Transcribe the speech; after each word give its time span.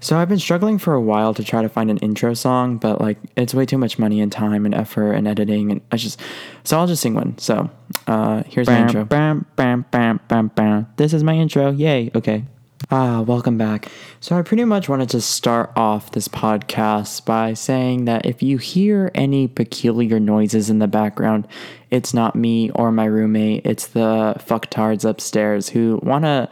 So 0.00 0.18
I've 0.18 0.28
been 0.30 0.38
struggling 0.38 0.78
for 0.78 0.94
a 0.94 1.00
while 1.00 1.34
to 1.34 1.44
try 1.44 1.60
to 1.60 1.68
find 1.68 1.90
an 1.90 1.98
intro 1.98 2.32
song, 2.32 2.78
but 2.78 3.00
like 3.00 3.18
it's 3.36 3.52
way 3.52 3.66
too 3.66 3.76
much 3.76 3.98
money 3.98 4.20
and 4.20 4.32
time 4.32 4.64
and 4.64 4.74
effort 4.74 5.12
and 5.12 5.28
editing, 5.28 5.70
and 5.70 5.82
I 5.92 5.96
just 5.96 6.18
so 6.64 6.78
I'll 6.78 6.86
just 6.86 7.02
sing 7.02 7.14
one. 7.14 7.36
So 7.38 7.70
uh, 8.06 8.42
here's 8.46 8.66
my 8.66 8.80
intro. 8.80 9.04
Bam, 9.04 9.44
bam, 9.56 9.84
bam, 9.90 10.20
bam, 10.26 10.48
bam. 10.48 10.86
This 10.96 11.12
is 11.12 11.22
my 11.22 11.34
intro. 11.34 11.70
Yay. 11.70 12.10
Okay. 12.14 12.44
Ah, 12.90 13.20
welcome 13.20 13.58
back. 13.58 13.88
So 14.20 14.36
I 14.36 14.42
pretty 14.42 14.64
much 14.64 14.88
wanted 14.88 15.10
to 15.10 15.20
start 15.20 15.70
off 15.76 16.12
this 16.12 16.28
podcast 16.28 17.26
by 17.26 17.52
saying 17.52 18.06
that 18.06 18.24
if 18.24 18.42
you 18.42 18.56
hear 18.56 19.10
any 19.14 19.46
peculiar 19.48 20.18
noises 20.18 20.70
in 20.70 20.78
the 20.78 20.88
background, 20.88 21.46
it's 21.90 22.14
not 22.14 22.34
me 22.34 22.70
or 22.70 22.90
my 22.90 23.04
roommate. 23.04 23.66
It's 23.66 23.88
the 23.88 24.34
fucktards 24.38 25.08
upstairs 25.08 25.68
who 25.68 26.00
want 26.02 26.24
to, 26.24 26.48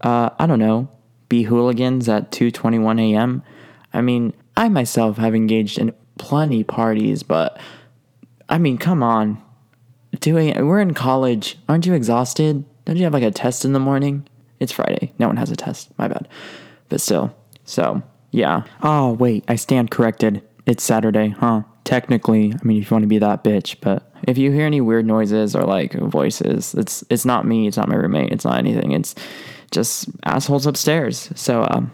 uh, 0.00 0.30
I 0.36 0.46
don't 0.46 0.58
know, 0.58 0.88
be 1.32 1.44
hooligans 1.44 2.10
at 2.10 2.30
2:21 2.30 3.00
a.m. 3.00 3.42
I 3.94 4.02
mean, 4.02 4.34
I 4.54 4.68
myself 4.68 5.16
have 5.16 5.34
engaged 5.34 5.78
in 5.78 5.94
plenty 6.18 6.62
parties, 6.62 7.22
but 7.22 7.58
I 8.50 8.58
mean, 8.58 8.76
come 8.76 9.02
on. 9.02 9.42
Doing 10.20 10.66
we're 10.66 10.80
in 10.80 10.92
college. 10.92 11.56
Aren't 11.70 11.86
you 11.86 11.94
exhausted? 11.94 12.66
Don't 12.84 12.98
you 12.98 13.04
have 13.04 13.14
like 13.14 13.22
a 13.22 13.30
test 13.30 13.64
in 13.64 13.72
the 13.72 13.80
morning? 13.80 14.28
It's 14.60 14.72
Friday. 14.72 15.14
No 15.18 15.26
one 15.26 15.38
has 15.38 15.50
a 15.50 15.56
test. 15.56 15.88
My 15.96 16.06
bad. 16.06 16.28
But 16.90 17.00
still. 17.00 17.34
So, 17.64 18.02
yeah. 18.30 18.64
Oh, 18.82 19.14
wait. 19.14 19.42
I 19.48 19.56
stand 19.56 19.90
corrected. 19.90 20.42
It's 20.66 20.84
Saturday, 20.84 21.28
huh? 21.28 21.62
Technically, 21.84 22.52
I 22.52 22.62
mean, 22.62 22.82
if 22.82 22.90
you 22.90 22.94
want 22.94 23.04
to 23.04 23.08
be 23.08 23.18
that 23.18 23.42
bitch, 23.42 23.76
but 23.80 24.12
if 24.28 24.36
you 24.36 24.52
hear 24.52 24.66
any 24.66 24.82
weird 24.82 25.06
noises 25.06 25.56
or 25.56 25.62
like 25.62 25.94
voices, 25.94 26.74
it's 26.74 27.02
it's 27.08 27.24
not 27.24 27.46
me, 27.46 27.66
it's 27.68 27.78
not 27.78 27.88
my 27.88 27.96
roommate, 27.96 28.32
it's 28.32 28.44
not 28.44 28.58
anything. 28.58 28.92
It's 28.92 29.14
just 29.72 30.08
assholes 30.24 30.66
upstairs. 30.66 31.30
So 31.34 31.66
um, 31.68 31.90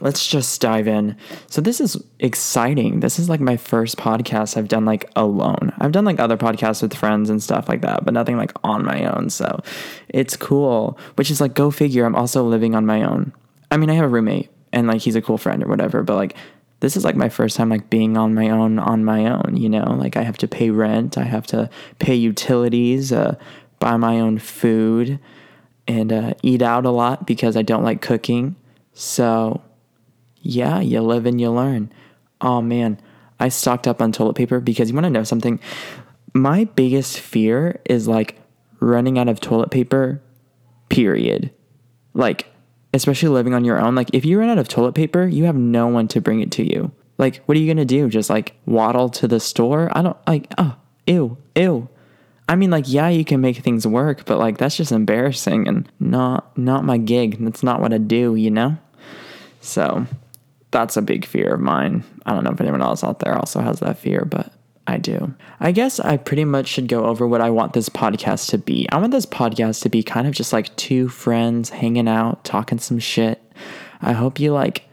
let's 0.00 0.26
just 0.26 0.60
dive 0.60 0.86
in. 0.86 1.16
So 1.48 1.60
this 1.60 1.80
is 1.80 1.96
exciting. 2.20 3.00
This 3.00 3.18
is 3.18 3.28
like 3.28 3.40
my 3.40 3.56
first 3.56 3.96
podcast 3.96 4.56
I've 4.56 4.68
done 4.68 4.84
like 4.84 5.10
alone. 5.16 5.72
I've 5.78 5.92
done 5.92 6.04
like 6.04 6.20
other 6.20 6.36
podcasts 6.36 6.82
with 6.82 6.94
friends 6.94 7.30
and 7.30 7.42
stuff 7.42 7.68
like 7.68 7.82
that, 7.82 8.04
but 8.04 8.14
nothing 8.14 8.36
like 8.36 8.52
on 8.62 8.84
my 8.84 9.06
own. 9.06 9.30
So 9.30 9.62
it's 10.08 10.36
cool, 10.36 10.98
which 11.16 11.30
is 11.30 11.40
like 11.40 11.54
go 11.54 11.70
figure. 11.70 12.04
I'm 12.04 12.16
also 12.16 12.44
living 12.44 12.74
on 12.74 12.86
my 12.86 13.02
own. 13.02 13.32
I 13.70 13.76
mean, 13.76 13.90
I 13.90 13.94
have 13.94 14.04
a 14.04 14.08
roommate 14.08 14.50
and 14.72 14.86
like 14.86 15.00
he's 15.00 15.16
a 15.16 15.22
cool 15.22 15.38
friend 15.38 15.62
or 15.62 15.68
whatever, 15.68 16.02
but 16.02 16.16
like 16.16 16.36
this 16.80 16.96
is 16.96 17.04
like 17.04 17.16
my 17.16 17.28
first 17.28 17.56
time 17.56 17.68
like 17.68 17.90
being 17.90 18.16
on 18.16 18.34
my 18.34 18.50
own 18.50 18.78
on 18.78 19.04
my 19.04 19.26
own, 19.26 19.56
you 19.56 19.68
know? 19.68 19.96
Like 19.98 20.16
I 20.16 20.22
have 20.22 20.38
to 20.38 20.48
pay 20.48 20.70
rent, 20.70 21.18
I 21.18 21.24
have 21.24 21.46
to 21.48 21.68
pay 21.98 22.14
utilities, 22.14 23.12
uh, 23.12 23.36
buy 23.80 23.96
my 23.96 24.20
own 24.20 24.38
food 24.38 25.18
and 25.88 26.12
uh, 26.12 26.34
eat 26.42 26.62
out 26.62 26.84
a 26.84 26.90
lot 26.90 27.26
because 27.26 27.56
I 27.56 27.62
don't 27.62 27.82
like 27.82 28.02
cooking. 28.02 28.54
So, 28.92 29.62
yeah, 30.42 30.80
you 30.80 31.00
live 31.00 31.26
and 31.26 31.40
you 31.40 31.50
learn. 31.50 31.90
Oh 32.40 32.60
man, 32.60 33.00
I 33.40 33.48
stocked 33.48 33.88
up 33.88 34.00
on 34.00 34.12
toilet 34.12 34.36
paper 34.36 34.60
because 34.60 34.90
you 34.90 34.94
want 34.94 35.04
to 35.04 35.10
know 35.10 35.24
something? 35.24 35.58
My 36.34 36.64
biggest 36.64 37.18
fear 37.18 37.80
is 37.86 38.06
like 38.06 38.38
running 38.80 39.18
out 39.18 39.28
of 39.28 39.40
toilet 39.40 39.70
paper, 39.70 40.22
period. 40.90 41.50
Like, 42.14 42.46
especially 42.92 43.30
living 43.30 43.54
on 43.54 43.64
your 43.64 43.80
own. 43.80 43.94
Like, 43.94 44.10
if 44.12 44.24
you 44.24 44.38
run 44.38 44.50
out 44.50 44.58
of 44.58 44.68
toilet 44.68 44.94
paper, 44.94 45.26
you 45.26 45.44
have 45.44 45.56
no 45.56 45.86
one 45.86 46.06
to 46.08 46.20
bring 46.20 46.40
it 46.40 46.50
to 46.52 46.64
you. 46.64 46.92
Like, 47.16 47.42
what 47.46 47.56
are 47.56 47.60
you 47.60 47.72
to 47.74 47.84
do? 47.84 48.08
Just 48.08 48.30
like 48.30 48.54
waddle 48.66 49.08
to 49.10 49.26
the 49.26 49.40
store? 49.40 49.88
I 49.92 50.02
don't 50.02 50.16
like, 50.26 50.52
oh, 50.58 50.76
ew, 51.06 51.36
ew. 51.56 51.88
I 52.48 52.56
mean, 52.56 52.70
like, 52.70 52.86
yeah, 52.88 53.08
you 53.08 53.24
can 53.24 53.42
make 53.42 53.58
things 53.58 53.86
work, 53.86 54.24
but 54.24 54.38
like 54.38 54.56
that's 54.56 54.76
just 54.76 54.90
embarrassing 54.90 55.68
and 55.68 55.90
not 56.00 56.56
not 56.56 56.84
my 56.84 56.96
gig. 56.96 57.36
That's 57.44 57.62
not 57.62 57.80
what 57.80 57.92
I 57.92 57.98
do, 57.98 58.34
you 58.34 58.50
know. 58.50 58.78
So 59.60 60.06
that's 60.70 60.96
a 60.96 61.02
big 61.02 61.26
fear 61.26 61.54
of 61.54 61.60
mine. 61.60 62.04
I 62.24 62.32
don't 62.32 62.44
know 62.44 62.50
if 62.50 62.60
anyone 62.60 62.82
else 62.82 63.04
out 63.04 63.18
there 63.20 63.36
also 63.36 63.60
has 63.60 63.80
that 63.80 63.98
fear, 63.98 64.24
but 64.24 64.52
I 64.86 64.96
do. 64.96 65.34
I 65.60 65.72
guess 65.72 66.00
I 66.00 66.16
pretty 66.16 66.46
much 66.46 66.66
should 66.66 66.88
go 66.88 67.04
over 67.04 67.26
what 67.26 67.42
I 67.42 67.50
want 67.50 67.74
this 67.74 67.90
podcast 67.90 68.48
to 68.50 68.58
be. 68.58 68.88
I 68.90 68.96
want 68.96 69.12
this 69.12 69.26
podcast 69.26 69.82
to 69.82 69.90
be 69.90 70.02
kind 70.02 70.26
of 70.26 70.32
just 70.32 70.52
like 70.52 70.74
two 70.76 71.08
friends 71.08 71.68
hanging 71.68 72.08
out, 72.08 72.44
talking 72.44 72.78
some 72.78 72.98
shit. 72.98 73.42
I 74.00 74.12
hope 74.12 74.40
you 74.40 74.52
like 74.52 74.84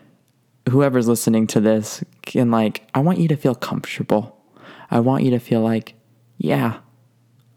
whoever's 0.70 1.08
listening 1.08 1.48
to 1.48 1.62
this 1.62 2.04
can 2.24 2.52
like 2.52 2.86
I 2.94 3.00
want 3.00 3.20
you 3.20 3.30
to 3.30 3.38
feel 3.38 3.56
comfortable. 3.56 4.38
I 4.92 5.00
want 5.00 5.24
you 5.24 5.32
to 5.32 5.40
feel 5.40 5.62
like, 5.62 5.94
yeah, 6.38 6.80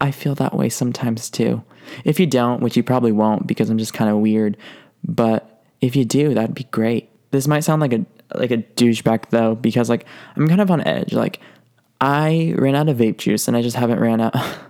I 0.01 0.11
feel 0.11 0.35
that 0.35 0.55
way 0.55 0.69
sometimes 0.69 1.29
too. 1.29 1.63
If 2.05 2.19
you 2.19 2.27
don't, 2.27 2.61
which 2.61 2.77
you 2.77 2.83
probably 2.83 3.11
won't 3.11 3.47
because 3.47 3.69
I'm 3.69 3.77
just 3.77 3.93
kind 3.93 4.09
of 4.09 4.17
weird, 4.17 4.57
but 5.03 5.63
if 5.81 5.95
you 5.95 6.05
do, 6.05 6.33
that'd 6.33 6.55
be 6.55 6.65
great. 6.65 7.09
This 7.31 7.47
might 7.47 7.61
sound 7.61 7.81
like 7.81 7.93
a 7.93 8.05
like 8.35 8.51
a 8.51 8.57
douchebag 8.57 9.29
though 9.29 9.55
because 9.55 9.89
like 9.89 10.05
I'm 10.35 10.47
kind 10.47 10.61
of 10.61 10.71
on 10.71 10.85
edge. 10.87 11.13
Like 11.13 11.39
I 11.99 12.53
ran 12.57 12.75
out 12.75 12.89
of 12.89 12.97
vape 12.97 13.17
juice 13.17 13.47
and 13.47 13.57
I 13.57 13.61
just 13.61 13.75
haven't 13.75 13.99
ran 13.99 14.21
out 14.21 14.35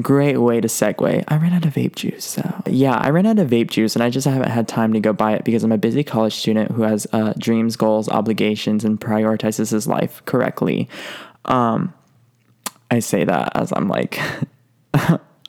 Great 0.00 0.38
way 0.38 0.60
to 0.60 0.68
segue. 0.68 1.24
I 1.28 1.36
ran 1.36 1.52
out 1.52 1.64
of 1.64 1.74
vape 1.74 1.94
juice. 1.94 2.24
So, 2.24 2.62
yeah, 2.66 2.96
I 2.96 3.10
ran 3.10 3.26
out 3.26 3.38
of 3.38 3.50
vape 3.50 3.70
juice 3.70 3.94
and 3.94 4.02
I 4.02 4.10
just 4.10 4.26
haven't 4.26 4.50
had 4.50 4.68
time 4.68 4.92
to 4.92 5.00
go 5.00 5.12
buy 5.12 5.32
it 5.32 5.44
because 5.44 5.64
I'm 5.64 5.72
a 5.72 5.78
busy 5.78 6.04
college 6.04 6.34
student 6.34 6.72
who 6.72 6.82
has 6.82 7.06
uh, 7.12 7.32
dreams, 7.38 7.76
goals, 7.76 8.08
obligations, 8.08 8.84
and 8.84 9.00
prioritizes 9.00 9.70
his 9.70 9.86
life 9.86 10.22
correctly. 10.24 10.88
Um, 11.44 11.92
I 12.92 12.98
say 12.98 13.24
that 13.24 13.52
as 13.56 13.72
I'm 13.72 13.88
like 13.88 14.20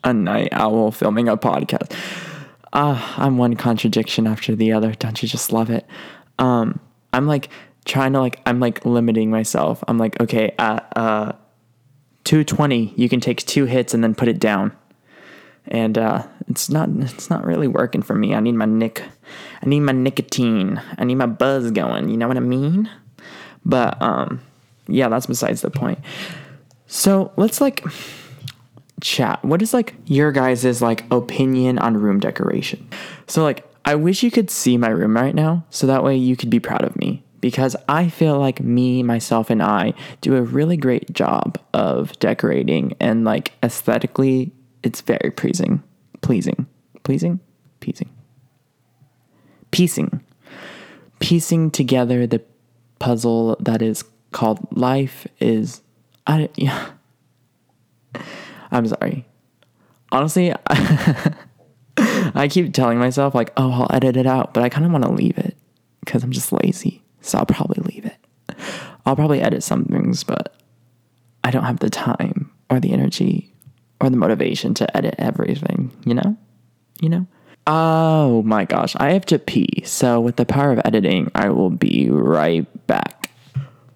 a 0.03 0.13
night 0.13 0.47
owl 0.53 0.91
filming 0.91 1.27
a 1.27 1.35
podcast. 1.35 1.93
Uh, 2.71 3.15
I'm 3.17 3.37
one 3.37 3.57
contradiction 3.57 4.27
after 4.27 4.55
the 4.55 4.71
other. 4.71 4.93
Don't 4.93 5.21
you 5.21 5.27
just 5.27 5.51
love 5.51 5.69
it? 5.69 5.85
Um, 6.39 6.79
I'm 7.11 7.27
like 7.27 7.49
trying 7.83 8.13
to 8.13 8.21
like 8.21 8.39
I'm 8.45 8.61
like 8.61 8.85
limiting 8.85 9.29
myself. 9.29 9.83
I'm 9.89 9.97
like, 9.97 10.21
okay, 10.21 10.55
at 10.57 10.87
uh 10.95 11.33
220, 12.23 12.93
you 12.95 13.09
can 13.09 13.19
take 13.19 13.45
two 13.45 13.65
hits 13.65 13.93
and 13.93 14.01
then 14.01 14.15
put 14.15 14.29
it 14.29 14.39
down. 14.39 14.71
And 15.67 15.97
uh, 15.97 16.25
it's 16.47 16.69
not 16.69 16.87
it's 16.95 17.29
not 17.29 17.45
really 17.45 17.67
working 17.67 18.03
for 18.03 18.15
me. 18.15 18.33
I 18.33 18.39
need 18.39 18.53
my 18.53 18.63
nick 18.63 19.03
I 19.61 19.65
need 19.65 19.81
my 19.81 19.91
nicotine. 19.91 20.81
I 20.97 21.03
need 21.03 21.15
my 21.15 21.25
buzz 21.25 21.71
going. 21.71 22.07
You 22.07 22.15
know 22.15 22.29
what 22.29 22.37
I 22.37 22.39
mean? 22.39 22.89
But 23.65 24.01
um 24.01 24.39
yeah, 24.87 25.09
that's 25.09 25.25
besides 25.25 25.61
the 25.61 25.71
point. 25.71 25.99
So 26.93 27.31
let's 27.37 27.59
like 27.59 27.83
chat. 29.01 29.43
What 29.43 29.63
is 29.63 29.73
like 29.73 29.95
your 30.05 30.31
guys' 30.31 30.79
like 30.79 31.11
opinion 31.11 31.79
on 31.79 31.97
room 31.97 32.19
decoration? 32.19 32.87
So 33.25 33.41
like 33.41 33.65
I 33.83 33.95
wish 33.95 34.21
you 34.21 34.29
could 34.29 34.51
see 34.51 34.77
my 34.77 34.89
room 34.89 35.15
right 35.15 35.33
now 35.33 35.65
so 35.71 35.87
that 35.87 36.03
way 36.03 36.15
you 36.15 36.35
could 36.35 36.51
be 36.51 36.59
proud 36.59 36.83
of 36.83 36.95
me 36.95 37.23
because 37.41 37.75
I 37.89 38.09
feel 38.09 38.37
like 38.39 38.61
me, 38.61 39.01
myself, 39.01 39.49
and 39.49 39.63
I 39.63 39.95
do 40.21 40.35
a 40.35 40.43
really 40.43 40.77
great 40.77 41.11
job 41.11 41.57
of 41.73 42.17
decorating 42.19 42.95
and 42.99 43.25
like 43.25 43.53
aesthetically, 43.63 44.51
it's 44.83 45.01
very 45.01 45.31
pleasing. 45.31 45.81
Pleasing. 46.21 46.67
Pleasing? 47.01 47.39
Piecing. 47.79 48.09
Piecing. 49.71 50.23
Piecing 51.17 51.71
together 51.71 52.27
the 52.27 52.43
puzzle 52.99 53.57
that 53.59 53.81
is 53.81 54.03
called 54.31 54.59
life 54.77 55.25
is 55.39 55.81
I 56.27 56.49
yeah. 56.55 56.89
I'm 58.71 58.87
sorry. 58.87 59.25
Honestly, 60.11 60.53
I, 60.67 61.35
I 62.35 62.47
keep 62.47 62.73
telling 62.73 62.97
myself 62.97 63.35
like, 63.35 63.51
"Oh, 63.57 63.71
I'll 63.71 63.95
edit 63.95 64.17
it 64.17 64.25
out," 64.25 64.53
but 64.53 64.63
I 64.63 64.69
kind 64.69 64.85
of 64.85 64.91
want 64.91 65.03
to 65.05 65.11
leave 65.11 65.37
it 65.37 65.57
cuz 66.05 66.23
I'm 66.23 66.31
just 66.31 66.51
lazy. 66.51 67.03
So 67.21 67.37
I'll 67.37 67.45
probably 67.45 67.81
leave 67.83 68.05
it. 68.05 68.17
I'll 69.05 69.15
probably 69.15 69.41
edit 69.41 69.63
some 69.63 69.85
things, 69.85 70.23
but 70.23 70.55
I 71.43 71.51
don't 71.51 71.63
have 71.63 71.79
the 71.79 71.89
time 71.89 72.51
or 72.69 72.79
the 72.79 72.93
energy 72.93 73.53
or 73.99 74.09
the 74.09 74.17
motivation 74.17 74.73
to 74.75 74.97
edit 74.97 75.15
everything, 75.17 75.91
you 76.05 76.13
know? 76.13 76.37
You 77.01 77.09
know? 77.09 77.27
Oh 77.65 78.43
my 78.43 78.65
gosh, 78.65 78.95
I 78.97 79.11
have 79.11 79.25
to 79.27 79.39
pee. 79.39 79.83
So 79.85 80.19
with 80.19 80.35
the 80.35 80.45
power 80.45 80.71
of 80.71 80.81
editing, 80.83 81.31
I 81.33 81.49
will 81.49 81.69
be 81.69 82.09
right 82.09 82.65
back. 82.87 83.22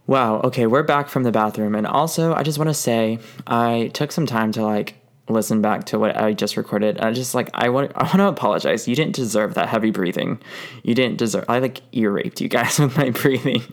Wow. 0.08 0.40
Okay, 0.46 0.68
we're 0.68 0.84
back 0.84 1.10
from 1.10 1.24
the 1.24 1.34
bathroom, 1.34 1.76
and 1.76 1.86
also 1.86 2.34
I 2.34 2.44
just 2.44 2.58
want 2.58 2.70
to 2.70 2.74
say 2.74 3.20
I 3.46 3.92
took 3.94 4.14
some 4.14 4.26
time 4.26 4.54
to 4.54 4.64
like 4.64 4.96
listen 5.28 5.62
back 5.62 5.84
to 5.88 6.00
what 6.00 6.16
I 6.16 6.32
just 6.32 6.56
recorded. 6.56 7.00
I 7.00 7.12
just 7.12 7.36
like 7.36 7.50
I 7.54 7.68
want 7.68 7.92
I 7.94 8.04
want 8.04 8.20
to 8.20 8.28
apologize. 8.28 8.88
You 8.88 8.96
didn't 8.96 9.16
deserve 9.16 9.56
that 9.56 9.68
heavy 9.68 9.92
breathing. 9.92 10.40
You 10.82 10.96
didn't 10.96 11.18
deserve. 11.18 11.44
I 11.50 11.60
like 11.60 11.82
ear 11.92 12.12
raped 12.12 12.40
you 12.40 12.48
guys 12.48 12.80
with 12.80 12.96
my 12.98 13.10
breathing. 13.10 13.64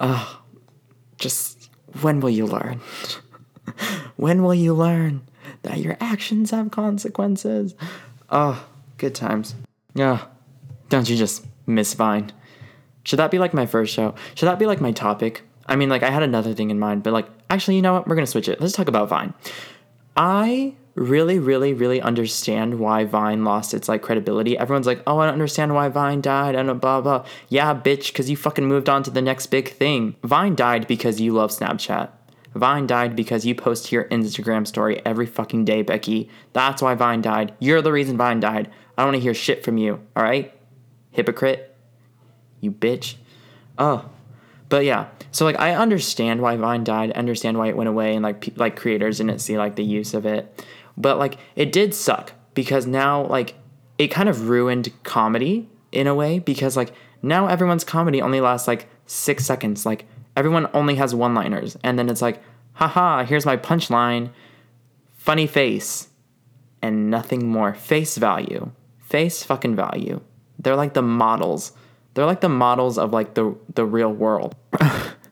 Oh, 0.00 0.40
just 1.18 1.70
when 2.00 2.18
will 2.18 2.30
you 2.30 2.44
learn? 2.44 2.80
when 4.16 4.42
will 4.42 4.54
you 4.54 4.74
learn 4.74 5.22
that 5.62 5.78
your 5.78 5.96
actions 6.00 6.50
have 6.50 6.72
consequences? 6.72 7.76
Oh, 8.28 8.66
good 8.96 9.14
times. 9.14 9.54
Yeah. 9.94 10.24
Don't 10.88 11.08
you 11.08 11.16
just 11.16 11.46
miss 11.66 11.94
Vine? 11.94 12.32
Should 13.04 13.18
that 13.18 13.30
be 13.30 13.38
like 13.38 13.54
my 13.54 13.66
first 13.66 13.94
show? 13.94 14.14
Should 14.34 14.46
that 14.46 14.58
be 14.58 14.66
like 14.66 14.80
my 14.80 14.92
topic? 14.92 15.42
I 15.66 15.76
mean, 15.76 15.88
like 15.88 16.02
I 16.02 16.10
had 16.10 16.22
another 16.22 16.54
thing 16.54 16.70
in 16.70 16.78
mind, 16.78 17.02
but 17.02 17.12
like 17.12 17.28
actually, 17.50 17.76
you 17.76 17.82
know 17.82 17.94
what? 17.94 18.08
We're 18.08 18.14
gonna 18.14 18.26
switch 18.26 18.48
it. 18.48 18.60
Let's 18.60 18.72
talk 18.74 18.88
about 18.88 19.08
Vine. 19.08 19.34
I 20.16 20.74
really, 20.94 21.38
really, 21.38 21.72
really 21.72 22.00
understand 22.00 22.78
why 22.78 23.04
Vine 23.04 23.44
lost 23.44 23.72
its 23.72 23.88
like 23.88 24.02
credibility. 24.02 24.58
Everyone's 24.58 24.86
like, 24.86 25.02
oh, 25.06 25.18
I 25.18 25.26
don't 25.26 25.34
understand 25.34 25.74
why 25.74 25.88
Vine 25.88 26.20
died 26.20 26.54
and 26.54 26.80
blah 26.80 27.00
blah. 27.00 27.24
Yeah, 27.48 27.74
bitch, 27.74 28.08
because 28.08 28.28
you 28.28 28.36
fucking 28.36 28.66
moved 28.66 28.88
on 28.88 29.02
to 29.04 29.10
the 29.10 29.22
next 29.22 29.46
big 29.46 29.68
thing. 29.68 30.16
Vine 30.22 30.54
died 30.54 30.86
because 30.86 31.20
you 31.20 31.32
love 31.32 31.50
Snapchat. 31.50 32.10
Vine 32.54 32.86
died 32.86 33.14
because 33.14 33.46
you 33.46 33.54
post 33.54 33.92
your 33.92 34.04
Instagram 34.04 34.66
story 34.66 35.00
every 35.04 35.26
fucking 35.26 35.64
day, 35.64 35.82
Becky. 35.82 36.28
That's 36.52 36.82
why 36.82 36.94
Vine 36.94 37.22
died. 37.22 37.54
You're 37.60 37.82
the 37.82 37.92
reason 37.92 38.16
Vine 38.16 38.40
died. 38.40 38.70
I 38.96 39.02
don't 39.02 39.12
want 39.12 39.16
to 39.16 39.22
hear 39.22 39.34
shit 39.34 39.64
from 39.64 39.78
you, 39.78 40.00
all 40.16 40.22
right? 40.22 40.52
Hypocrite. 41.12 41.67
You 42.60 42.72
bitch. 42.72 43.16
Oh. 43.78 44.10
But 44.68 44.84
yeah, 44.84 45.08
so 45.32 45.44
like 45.44 45.58
I 45.58 45.74
understand 45.74 46.42
why 46.42 46.56
Vine 46.56 46.84
died, 46.84 47.12
understand 47.12 47.56
why 47.56 47.68
it 47.68 47.76
went 47.76 47.88
away 47.88 48.14
and 48.14 48.22
like 48.22 48.40
pe- 48.42 48.52
like 48.56 48.76
creators 48.76 49.18
didn't 49.18 49.38
see 49.38 49.56
like 49.56 49.76
the 49.76 49.84
use 49.84 50.12
of 50.12 50.26
it. 50.26 50.64
But 50.96 51.18
like 51.18 51.38
it 51.56 51.72
did 51.72 51.94
suck 51.94 52.32
because 52.54 52.86
now 52.86 53.24
like 53.26 53.54
it 53.96 54.08
kind 54.08 54.28
of 54.28 54.48
ruined 54.48 54.92
comedy 55.04 55.68
in 55.90 56.06
a 56.06 56.14
way 56.14 56.38
because 56.38 56.76
like 56.76 56.92
now 57.22 57.46
everyone's 57.46 57.84
comedy 57.84 58.20
only 58.20 58.40
lasts 58.40 58.68
like 58.68 58.88
6 59.06 59.44
seconds. 59.44 59.86
Like 59.86 60.04
everyone 60.36 60.68
only 60.74 60.96
has 60.96 61.14
one-liners 61.14 61.78
and 61.82 61.98
then 61.98 62.10
it's 62.10 62.22
like, 62.22 62.42
"Haha, 62.74 63.24
here's 63.24 63.46
my 63.46 63.56
punchline." 63.56 64.30
Funny 65.16 65.46
face 65.46 66.08
and 66.82 67.10
nothing 67.10 67.48
more. 67.48 67.74
Face 67.74 68.16
value. 68.18 68.70
Face 68.98 69.42
fucking 69.42 69.76
value. 69.76 70.20
They're 70.58 70.76
like 70.76 70.94
the 70.94 71.02
models. 71.02 71.72
They're 72.18 72.26
like 72.26 72.40
the 72.40 72.48
models 72.48 72.98
of 72.98 73.12
like 73.12 73.34
the 73.34 73.54
the 73.72 73.86
real 73.86 74.12
world. 74.12 74.56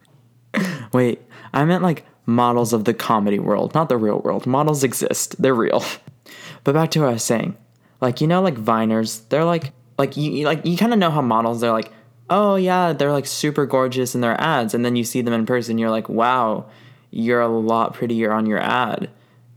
Wait, 0.92 1.20
I 1.52 1.64
meant 1.64 1.82
like 1.82 2.04
models 2.26 2.72
of 2.72 2.84
the 2.84 2.94
comedy 2.94 3.40
world, 3.40 3.74
not 3.74 3.88
the 3.88 3.96
real 3.96 4.20
world. 4.20 4.46
Models 4.46 4.84
exist. 4.84 5.42
They're 5.42 5.52
real. 5.52 5.82
But 6.62 6.74
back 6.74 6.92
to 6.92 7.00
what 7.00 7.08
I 7.08 7.12
was 7.14 7.24
saying. 7.24 7.56
Like, 8.00 8.20
you 8.20 8.28
know 8.28 8.40
like 8.40 8.54
Viners, 8.54 9.28
they're 9.30 9.44
like 9.44 9.72
like 9.98 10.16
you 10.16 10.44
like 10.44 10.64
you 10.64 10.76
kind 10.76 10.92
of 10.92 11.00
know 11.00 11.10
how 11.10 11.22
models 11.22 11.60
they're 11.60 11.72
like, 11.72 11.90
"Oh 12.30 12.54
yeah, 12.54 12.92
they're 12.92 13.10
like 13.10 13.26
super 13.26 13.66
gorgeous 13.66 14.14
in 14.14 14.20
their 14.20 14.40
ads." 14.40 14.72
And 14.72 14.84
then 14.84 14.94
you 14.94 15.02
see 15.02 15.22
them 15.22 15.34
in 15.34 15.44
person, 15.44 15.78
you're 15.78 15.90
like, 15.90 16.08
"Wow, 16.08 16.66
you're 17.10 17.40
a 17.40 17.48
lot 17.48 17.94
prettier 17.94 18.32
on 18.32 18.46
your 18.46 18.60
ad." 18.60 19.10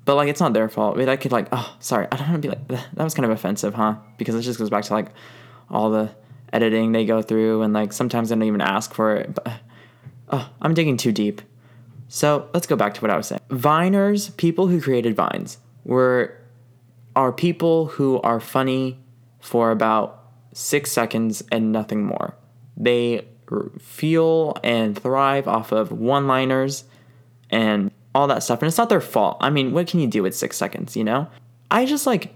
But 0.05 0.15
like 0.15 0.29
it's 0.29 0.39
not 0.39 0.53
their 0.53 0.67
fault. 0.67 0.95
I 0.95 0.99
mean, 0.99 1.09
I 1.09 1.15
could 1.15 1.31
like, 1.31 1.47
oh, 1.51 1.75
sorry, 1.79 2.07
I 2.11 2.15
don't 2.15 2.29
want 2.29 2.41
to 2.41 2.47
be 2.47 2.55
like 2.55 2.67
that 2.93 3.03
was 3.03 3.13
kind 3.13 3.25
of 3.25 3.31
offensive, 3.31 3.75
huh? 3.75 3.97
Because 4.17 4.33
it 4.33 4.41
just 4.41 4.57
goes 4.57 4.71
back 4.71 4.83
to 4.85 4.93
like 4.93 5.11
all 5.69 5.91
the 5.91 6.09
editing 6.53 6.91
they 6.91 7.05
go 7.05 7.21
through 7.21 7.61
and 7.61 7.73
like 7.73 7.93
sometimes 7.93 8.29
they 8.29 8.35
don't 8.35 8.43
even 8.43 8.61
ask 8.61 8.93
for 8.93 9.15
it. 9.15 9.33
But 9.35 9.51
oh, 10.29 10.49
I'm 10.61 10.73
digging 10.73 10.97
too 10.97 11.11
deep. 11.11 11.41
So 12.07 12.49
let's 12.53 12.67
go 12.67 12.75
back 12.75 12.95
to 12.95 13.01
what 13.01 13.11
I 13.11 13.17
was 13.17 13.27
saying. 13.27 13.41
Viners, 13.49 14.35
people 14.37 14.67
who 14.67 14.81
created 14.81 15.15
vines, 15.15 15.57
were 15.85 16.35
are 17.15 17.31
people 17.31 17.87
who 17.87 18.19
are 18.21 18.39
funny 18.39 18.99
for 19.39 19.71
about 19.71 20.23
six 20.53 20.91
seconds 20.91 21.43
and 21.51 21.71
nothing 21.71 22.03
more. 22.03 22.35
They 22.77 23.27
feel 23.79 24.57
and 24.63 24.97
thrive 24.97 25.47
off 25.47 25.71
of 25.71 25.91
one-liners 25.91 26.83
and 27.49 27.91
all 28.13 28.27
that 28.27 28.43
stuff, 28.43 28.61
and 28.61 28.67
it's 28.67 28.77
not 28.77 28.89
their 28.89 29.01
fault. 29.01 29.37
I 29.41 29.49
mean, 29.49 29.71
what 29.71 29.87
can 29.87 29.99
you 29.99 30.07
do 30.07 30.23
with 30.23 30.35
six 30.35 30.57
seconds? 30.57 30.95
You 30.95 31.03
know, 31.03 31.27
I 31.71 31.85
just 31.85 32.05
like 32.07 32.35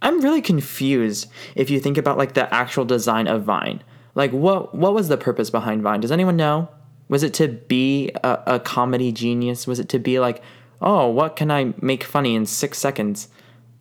I'm 0.00 0.20
really 0.20 0.42
confused 0.42 1.28
if 1.54 1.70
you 1.70 1.80
think 1.80 1.98
about 1.98 2.18
like 2.18 2.34
the 2.34 2.52
actual 2.54 2.84
design 2.84 3.26
of 3.26 3.42
Vine. 3.42 3.82
Like 4.14 4.32
what 4.32 4.74
what 4.74 4.94
was 4.94 5.08
the 5.08 5.16
purpose 5.16 5.50
behind 5.50 5.82
Vine? 5.82 6.00
Does 6.00 6.12
anyone 6.12 6.36
know? 6.36 6.68
Was 7.08 7.22
it 7.22 7.34
to 7.34 7.48
be 7.48 8.10
a, 8.22 8.42
a 8.46 8.60
comedy 8.60 9.12
genius? 9.12 9.66
Was 9.66 9.80
it 9.80 9.88
to 9.90 9.98
be 9.98 10.20
like, 10.20 10.42
oh, 10.80 11.08
what 11.08 11.36
can 11.36 11.50
I 11.50 11.72
make 11.80 12.04
funny 12.04 12.34
in 12.34 12.46
six 12.46 12.78
seconds? 12.78 13.28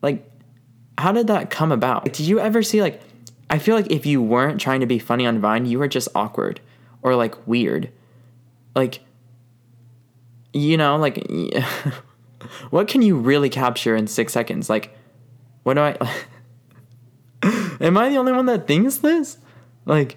Like, 0.01 0.29
how 0.97 1.11
did 1.11 1.27
that 1.27 1.49
come 1.49 1.71
about? 1.71 2.05
Did 2.05 2.19
you 2.19 2.39
ever 2.39 2.63
see 2.63 2.81
like? 2.81 3.01
I 3.49 3.59
feel 3.59 3.75
like 3.75 3.89
if 3.91 4.05
you 4.05 4.21
weren't 4.21 4.59
trying 4.59 4.81
to 4.81 4.85
be 4.85 4.99
funny 4.99 5.25
on 5.25 5.39
Vine, 5.39 5.65
you 5.65 5.79
were 5.79 5.87
just 5.87 6.09
awkward 6.15 6.59
or 7.01 7.15
like 7.15 7.47
weird. 7.47 7.91
Like, 8.75 8.99
you 10.53 10.77
know, 10.77 10.97
like, 10.97 11.25
what 12.69 12.87
can 12.87 13.01
you 13.01 13.17
really 13.17 13.49
capture 13.49 13.95
in 13.95 14.07
six 14.07 14.33
seconds? 14.33 14.69
Like, 14.69 14.95
what 15.67 15.73
do 15.73 15.81
I? 15.81 15.97
Am 17.81 17.97
I 17.97 18.07
the 18.07 18.15
only 18.15 18.31
one 18.31 18.45
that 18.45 18.67
thinks 18.67 18.95
this? 18.99 19.37
Like, 19.83 20.15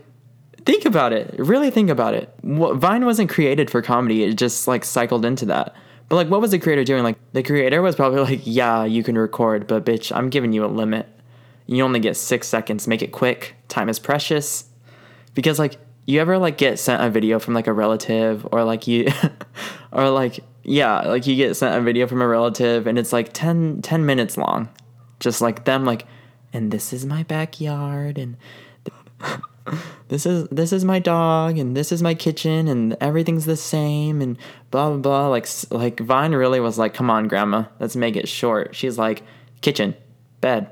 think 0.64 0.84
about 0.84 1.12
it. 1.12 1.34
Really 1.40 1.72
think 1.72 1.90
about 1.90 2.14
it. 2.14 2.32
Vine 2.44 3.04
wasn't 3.04 3.30
created 3.30 3.68
for 3.68 3.82
comedy. 3.82 4.22
It 4.22 4.34
just 4.34 4.68
like 4.68 4.84
cycled 4.84 5.24
into 5.24 5.46
that. 5.46 5.74
But 6.08 6.14
like, 6.14 6.28
what 6.28 6.40
was 6.40 6.52
the 6.52 6.60
creator 6.60 6.84
doing? 6.84 7.02
Like, 7.02 7.18
the 7.32 7.42
creator 7.42 7.82
was 7.82 7.96
probably 7.96 8.20
like, 8.36 8.42
"Yeah, 8.44 8.84
you 8.84 9.02
can 9.02 9.18
record, 9.18 9.66
but 9.66 9.84
bitch, 9.84 10.16
I'm 10.16 10.30
giving 10.30 10.52
you 10.52 10.64
a 10.64 10.68
limit. 10.68 11.08
You 11.66 11.82
only 11.82 11.98
get 11.98 12.16
six 12.16 12.46
seconds. 12.46 12.86
Make 12.86 13.02
it 13.02 13.10
quick. 13.10 13.56
Time 13.66 13.88
is 13.88 13.98
precious." 13.98 14.66
Because 15.34 15.58
like, 15.58 15.78
you 16.06 16.20
ever 16.20 16.38
like 16.38 16.58
get 16.58 16.78
sent 16.78 17.02
a 17.02 17.10
video 17.10 17.40
from 17.40 17.54
like 17.54 17.66
a 17.66 17.72
relative, 17.72 18.46
or 18.52 18.62
like 18.62 18.86
you, 18.86 19.08
or 19.90 20.10
like 20.10 20.38
yeah, 20.62 21.00
like 21.00 21.26
you 21.26 21.34
get 21.34 21.56
sent 21.56 21.76
a 21.76 21.80
video 21.80 22.06
from 22.06 22.22
a 22.22 22.28
relative, 22.28 22.86
and 22.86 23.00
it's 23.00 23.12
like 23.12 23.32
10, 23.32 23.82
10 23.82 24.06
minutes 24.06 24.36
long, 24.36 24.68
just 25.20 25.40
like 25.40 25.64
them 25.64 25.84
like, 25.84 26.06
and 26.52 26.70
this 26.70 26.92
is 26.92 27.06
my 27.06 27.22
backyard, 27.22 28.18
and 28.18 28.36
this 30.08 30.26
is 30.26 30.48
this 30.48 30.72
is 30.72 30.84
my 30.84 30.98
dog 30.98 31.58
and 31.58 31.76
this 31.76 31.92
is 31.92 32.02
my 32.02 32.14
kitchen 32.14 32.68
and 32.68 32.96
everything's 33.00 33.46
the 33.46 33.56
same 33.56 34.20
and 34.20 34.36
blah 34.70 34.88
blah 34.88 34.98
blah. 34.98 35.28
Like 35.28 35.48
like 35.70 36.00
Vine 36.00 36.34
really 36.34 36.60
was 36.60 36.78
like 36.78 36.94
come 36.94 37.10
on 37.10 37.28
grandma 37.28 37.64
let's 37.78 37.96
make 37.96 38.16
it 38.16 38.28
short. 38.28 38.74
She's 38.74 38.98
like 38.98 39.22
kitchen 39.60 39.94
bed 40.40 40.70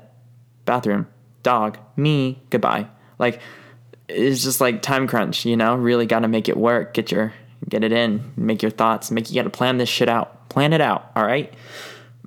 bathroom 0.65 1.07
dog 1.43 1.77
me 1.95 2.41
goodbye. 2.49 2.87
Like 3.17 3.41
it's 4.07 4.43
just 4.43 4.59
like 4.61 4.81
time 4.81 5.07
crunch 5.07 5.45
you 5.45 5.55
know? 5.55 5.75
Really 5.75 6.05
got 6.05 6.19
to 6.19 6.27
make 6.27 6.49
it 6.49 6.57
work 6.57 6.93
get 6.93 7.11
your 7.11 7.33
get 7.67 7.83
it 7.83 7.91
in 7.91 8.31
make 8.35 8.61
your 8.61 8.71
thoughts 8.71 9.11
make 9.11 9.29
you 9.29 9.35
got 9.35 9.43
to 9.43 9.49
plan 9.49 9.77
this 9.77 9.89
shit 9.89 10.07
out 10.09 10.49
plan 10.49 10.71
it 10.71 10.81
out 10.81 11.11
all 11.15 11.25
right 11.25 11.53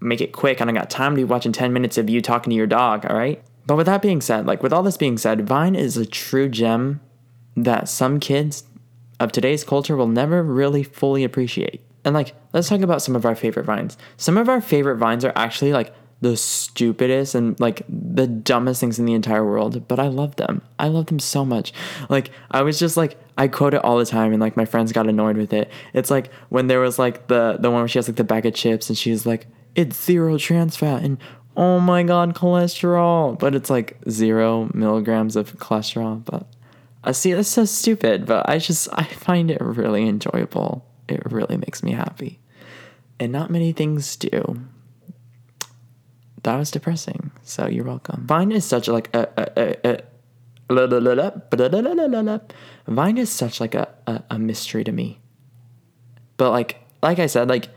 make 0.03 0.21
it 0.21 0.33
quick 0.33 0.61
and 0.61 0.69
I 0.69 0.73
don't 0.73 0.83
got 0.83 0.91
time 0.91 1.13
to 1.13 1.17
be 1.17 1.25
watching 1.25 1.53
10 1.53 1.73
minutes 1.73 1.97
of 1.97 2.11
you 2.11 2.21
talking 2.21 2.51
to 2.51 2.57
your 2.57 2.67
dog 2.67 3.07
all 3.07 3.17
right 3.17 3.43
but 3.67 3.77
with 3.77 3.87
that 3.87 4.03
being 4.03 4.21
said, 4.21 4.47
like 4.47 4.63
with 4.63 4.73
all 4.73 4.83
this 4.83 4.97
being 4.97 5.19
said, 5.19 5.47
Vine 5.47 5.75
is 5.75 5.97
a 5.97 6.07
true 6.07 6.49
gem 6.49 7.01
that 7.57 7.89
some 7.89 8.19
kids 8.19 8.65
of 9.21 9.31
today's 9.31 9.65
culture 9.65 9.97
will 9.97 10.09
never 10.09 10.43
really 10.43 10.83
fully 10.83 11.23
appreciate. 11.23 11.81
And 12.05 12.15
like, 12.15 12.35
let's 12.53 12.69
talk 12.69 12.81
about 12.81 13.03
some 13.03 13.15
of 13.15 13.25
our 13.25 13.37
favorite 13.37 13.65
vines. 13.65 13.97
Some 14.17 14.37
of 14.37 14.49
our 14.49 14.61
favorite 14.61 14.97
vines 14.97 15.25
are 15.25 15.33
actually 15.37 15.73
like 15.73 15.95
the 16.21 16.37
stupidest 16.37 17.35
and 17.35 17.59
like 17.61 17.83
the 17.89 18.27
dumbest 18.27 18.81
things 18.81 18.99
in 18.99 19.05
the 19.05 19.15
entire 19.15 19.45
world, 19.45 19.87
but 19.87 20.01
I 20.01 20.09
love 20.09 20.37
them. 20.37 20.63
I 20.79 20.89
love 20.89 21.07
them 21.07 21.21
so 21.21 21.45
much. 21.45 21.73
Like, 22.09 22.31
I 22.51 22.63
was 22.63 22.81
just 22.81 22.97
like, 22.97 23.17
I 23.39 23.47
quote 23.47 23.75
it 23.75 23.85
all 23.85 23.99
the 23.99 24.07
time, 24.07 24.33
and 24.33 24.41
like 24.41 24.57
my 24.57 24.65
friends 24.65 24.93
got 24.93 25.09
annoyed 25.09 25.37
with 25.37 25.53
it. 25.53 25.71
It's 25.94 26.11
like 26.11 26.32
when 26.49 26.67
there 26.67 26.81
was 26.81 26.99
like 26.99 27.29
the 27.29 27.56
the 27.59 27.71
one 27.71 27.81
where 27.81 27.89
she 27.89 27.99
has 27.99 28.09
like 28.09 28.17
the 28.17 28.25
bag 28.25 28.47
of 28.47 28.55
chips, 28.55 28.89
and 28.89 28.99
she's 28.99 29.25
like, 29.25 29.47
"It's 29.74 30.02
zero 30.02 30.38
trans 30.38 30.76
fat," 30.76 31.02
and 31.02 31.19
oh 31.56 31.81
my 31.81 32.02
god, 32.02 32.34
cholesterol. 32.34 33.38
But 33.38 33.55
it's 33.55 33.70
like 33.70 33.96
zero 34.08 34.70
milligrams 34.74 35.36
of 35.36 35.56
cholesterol. 35.58 36.24
But 36.24 36.46
I 37.05 37.12
see 37.12 37.32
that's 37.32 37.48
so 37.48 37.64
stupid, 37.64 38.26
but 38.26 38.48
I 38.48 38.58
just 38.58 38.88
I 38.93 39.05
find 39.05 39.50
it 39.50 39.60
really 39.60 40.08
enjoyable. 40.08 40.86
It 41.08 41.31
really 41.31 41.56
makes 41.56 41.82
me 41.82 41.93
happy. 41.93 42.38
And 43.19 43.32
not 43.32 43.50
many 43.50 43.72
things 43.72 44.17
do. 44.17 44.62
That 46.43 46.56
was 46.56 46.70
depressing. 46.70 47.31
So 47.43 47.69
you're 47.69 47.84
welcome. 47.84 48.26
Vine 48.26 48.50
is 48.50 48.64
such 48.64 48.88
like 48.88 49.14
a, 49.14 49.29
a, 49.36 49.76
a, 49.88 49.88
a 49.94 49.98
Vine 52.86 53.19
is 53.19 53.31
such 53.31 53.60
like 53.60 53.74
a, 53.74 53.88
a, 54.06 54.22
a 54.31 54.38
mystery 54.38 54.84
to 54.84 54.93
me. 54.93 55.20
But 56.36 56.50
like 56.50 56.81
like 57.02 57.19
I 57.19 57.26
said, 57.26 57.48
like 57.48 57.69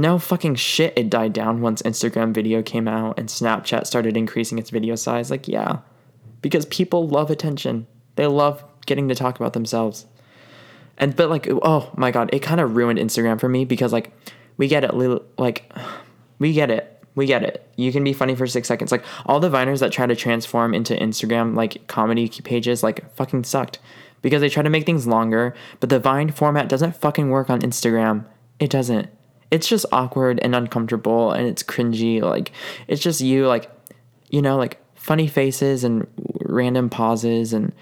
no 0.00 0.18
fucking 0.18 0.56
shit 0.56 0.92
it 0.96 1.10
died 1.10 1.32
down 1.32 1.60
once 1.60 1.82
Instagram 1.82 2.32
video 2.32 2.62
came 2.62 2.88
out 2.88 3.18
and 3.18 3.28
Snapchat 3.28 3.86
started 3.86 4.16
increasing 4.16 4.58
its 4.58 4.70
video 4.70 4.94
size. 4.94 5.30
Like, 5.30 5.48
yeah. 5.48 5.78
Because 6.42 6.66
people 6.66 7.08
love 7.08 7.30
attention. 7.30 7.86
They 8.16 8.26
love 8.26 8.64
getting 8.86 9.08
to 9.08 9.14
talk 9.14 9.36
about 9.36 9.52
themselves. 9.52 10.06
And 10.96 11.16
but 11.16 11.28
like 11.28 11.48
oh 11.50 11.90
my 11.96 12.10
god, 12.10 12.30
it 12.32 12.40
kind 12.40 12.60
of 12.60 12.76
ruined 12.76 12.98
Instagram 12.98 13.40
for 13.40 13.48
me 13.48 13.64
because 13.64 13.92
like 13.92 14.12
we 14.56 14.68
get 14.68 14.84
it 14.84 14.94
like 15.38 15.72
we 16.38 16.52
get 16.52 16.70
it. 16.70 16.90
We 17.16 17.26
get 17.26 17.44
it. 17.44 17.68
You 17.76 17.92
can 17.92 18.02
be 18.02 18.12
funny 18.12 18.34
for 18.34 18.46
6 18.46 18.66
seconds. 18.66 18.90
Like 18.90 19.04
all 19.24 19.38
the 19.38 19.50
viners 19.50 19.78
that 19.80 19.92
try 19.92 20.04
to 20.06 20.16
transform 20.16 20.74
into 20.74 20.94
Instagram 20.94 21.54
like 21.54 21.86
comedy 21.86 22.28
pages 22.28 22.82
like 22.82 23.14
fucking 23.14 23.44
sucked 23.44 23.78
because 24.20 24.40
they 24.40 24.48
try 24.48 24.62
to 24.62 24.70
make 24.70 24.86
things 24.86 25.06
longer, 25.06 25.54
but 25.80 25.90
the 25.90 26.00
Vine 26.00 26.30
format 26.30 26.68
doesn't 26.68 26.96
fucking 26.96 27.30
work 27.30 27.50
on 27.50 27.60
Instagram. 27.60 28.24
It 28.58 28.70
doesn't 28.70 29.08
it's 29.50 29.68
just 29.68 29.86
awkward 29.92 30.38
and 30.42 30.54
uncomfortable 30.54 31.32
and 31.32 31.46
it's 31.46 31.62
cringy. 31.62 32.20
Like 32.22 32.52
it's 32.88 33.02
just 33.02 33.20
you 33.20 33.46
like 33.46 33.70
you 34.30 34.42
know 34.42 34.56
like 34.56 34.80
funny 34.94 35.26
faces 35.26 35.84
and 35.84 36.06
random 36.40 36.90
pauses 36.90 37.52
and 37.52 37.72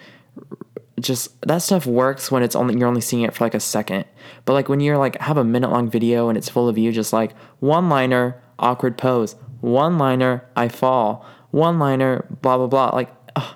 just 1.00 1.40
that 1.42 1.58
stuff 1.58 1.86
works 1.86 2.30
when 2.30 2.42
it's 2.42 2.54
only 2.54 2.78
you're 2.78 2.88
only 2.88 3.00
seeing 3.00 3.22
it 3.22 3.34
for 3.34 3.44
like 3.44 3.54
a 3.54 3.60
second. 3.60 4.04
But 4.44 4.54
like 4.54 4.68
when 4.68 4.80
you're 4.80 4.98
like 4.98 5.20
have 5.20 5.36
a 5.36 5.44
minute 5.44 5.70
long 5.70 5.90
video 5.90 6.28
and 6.28 6.38
it's 6.38 6.48
full 6.48 6.68
of 6.68 6.78
you 6.78 6.92
just 6.92 7.12
like 7.12 7.36
one 7.60 7.88
liner, 7.88 8.40
awkward 8.58 8.96
pose. 8.98 9.36
One 9.62 9.96
liner, 9.96 10.44
I 10.56 10.66
fall. 10.68 11.24
One 11.52 11.78
liner, 11.78 12.26
blah, 12.42 12.56
blah, 12.56 12.66
blah. 12.66 12.90
Like, 12.90 13.14
ugh. 13.36 13.54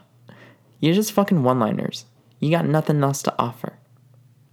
you're 0.79 0.95
just 0.95 1.13
fucking 1.13 1.43
one 1.43 1.59
liners. 1.59 2.05
You 2.39 2.51
got 2.51 2.65
nothing 2.65 3.03
else 3.03 3.23
to 3.23 3.35
offer. 3.39 3.76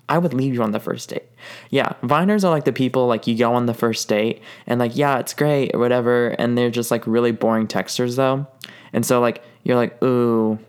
I 0.10 0.18
would 0.18 0.34
leave 0.34 0.54
you 0.54 0.62
on 0.64 0.72
the 0.72 0.80
first 0.80 1.10
date. 1.10 1.24
Yeah, 1.70 1.94
Viners 2.02 2.44
are 2.44 2.50
like 2.50 2.66
the 2.66 2.74
people 2.74 3.08
like 3.08 3.26
you 3.26 3.38
go 3.38 3.54
on 3.54 3.66
the 3.66 3.74
first 3.74 4.08
date 4.10 4.42
and 4.68 4.80
like, 4.80 4.96
yeah, 4.96 5.20
it's 5.20 5.34
great 5.34 5.74
or 5.74 5.80
whatever. 5.80 6.30
And 6.40 6.58
they're 6.58 6.70
just 6.70 6.92
like 6.92 7.08
really 7.08 7.32
boring 7.32 7.68
texters 7.68 8.16
though. 8.16 8.46
And 8.92 9.06
so 9.06 9.22
like, 9.22 9.44
you're 9.64 9.78
like, 9.78 10.02
ooh, 10.04 10.60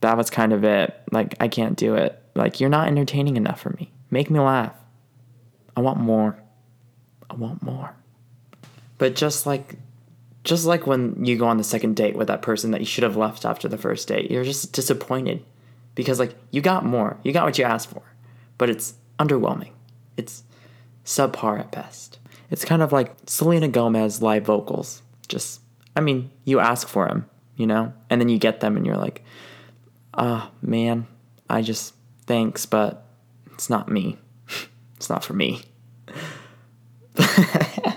that 0.00 0.16
was 0.16 0.30
kind 0.30 0.52
of 0.52 0.64
it. 0.64 1.00
Like, 1.12 1.36
I 1.40 1.48
can't 1.48 1.76
do 1.76 1.94
it. 1.94 2.20
Like, 2.34 2.60
you're 2.60 2.70
not 2.70 2.88
entertaining 2.88 3.36
enough 3.36 3.60
for 3.60 3.70
me. 3.70 3.92
Make 4.10 4.30
me 4.30 4.40
laugh. 4.40 4.74
I 5.76 5.80
want 5.80 6.00
more. 6.00 6.36
I 7.30 7.34
want 7.34 7.62
more. 7.62 7.94
But 8.98 9.14
just 9.14 9.46
like 9.46 9.76
just 10.44 10.66
like 10.66 10.86
when 10.86 11.24
you 11.24 11.38
go 11.38 11.46
on 11.46 11.56
the 11.56 11.64
second 11.64 11.96
date 11.96 12.16
with 12.16 12.28
that 12.28 12.42
person 12.42 12.72
that 12.72 12.80
you 12.80 12.86
should 12.86 13.04
have 13.04 13.16
left 13.16 13.44
after 13.44 13.68
the 13.68 13.78
first 13.78 14.08
date, 14.08 14.30
you're 14.30 14.44
just 14.44 14.72
disappointed 14.72 15.44
because 15.94 16.18
like 16.18 16.34
you 16.50 16.60
got 16.60 16.84
more. 16.84 17.16
You 17.22 17.32
got 17.32 17.44
what 17.44 17.58
you 17.58 17.64
asked 17.64 17.90
for. 17.90 18.02
But 18.62 18.70
it's 18.70 18.94
underwhelming. 19.18 19.72
It's 20.16 20.44
subpar 21.04 21.58
at 21.58 21.72
best. 21.72 22.20
It's 22.48 22.64
kind 22.64 22.80
of 22.80 22.92
like 22.92 23.12
Selena 23.26 23.66
Gomez 23.66 24.22
live 24.22 24.44
vocals. 24.44 25.02
Just 25.26 25.60
I 25.96 26.00
mean, 26.00 26.30
you 26.44 26.60
ask 26.60 26.86
for 26.86 27.08
them, 27.08 27.28
you 27.56 27.66
know? 27.66 27.92
And 28.08 28.20
then 28.20 28.28
you 28.28 28.38
get 28.38 28.60
them 28.60 28.76
and 28.76 28.86
you're 28.86 28.96
like, 28.96 29.24
"Ah, 30.14 30.48
oh, 30.48 30.54
man, 30.62 31.08
I 31.50 31.60
just 31.62 31.96
thanks, 32.26 32.64
but 32.64 33.04
it's 33.52 33.68
not 33.68 33.88
me. 33.88 34.16
it's 34.96 35.10
not 35.10 35.24
for 35.24 35.32
me." 35.32 35.62
that 37.16 37.96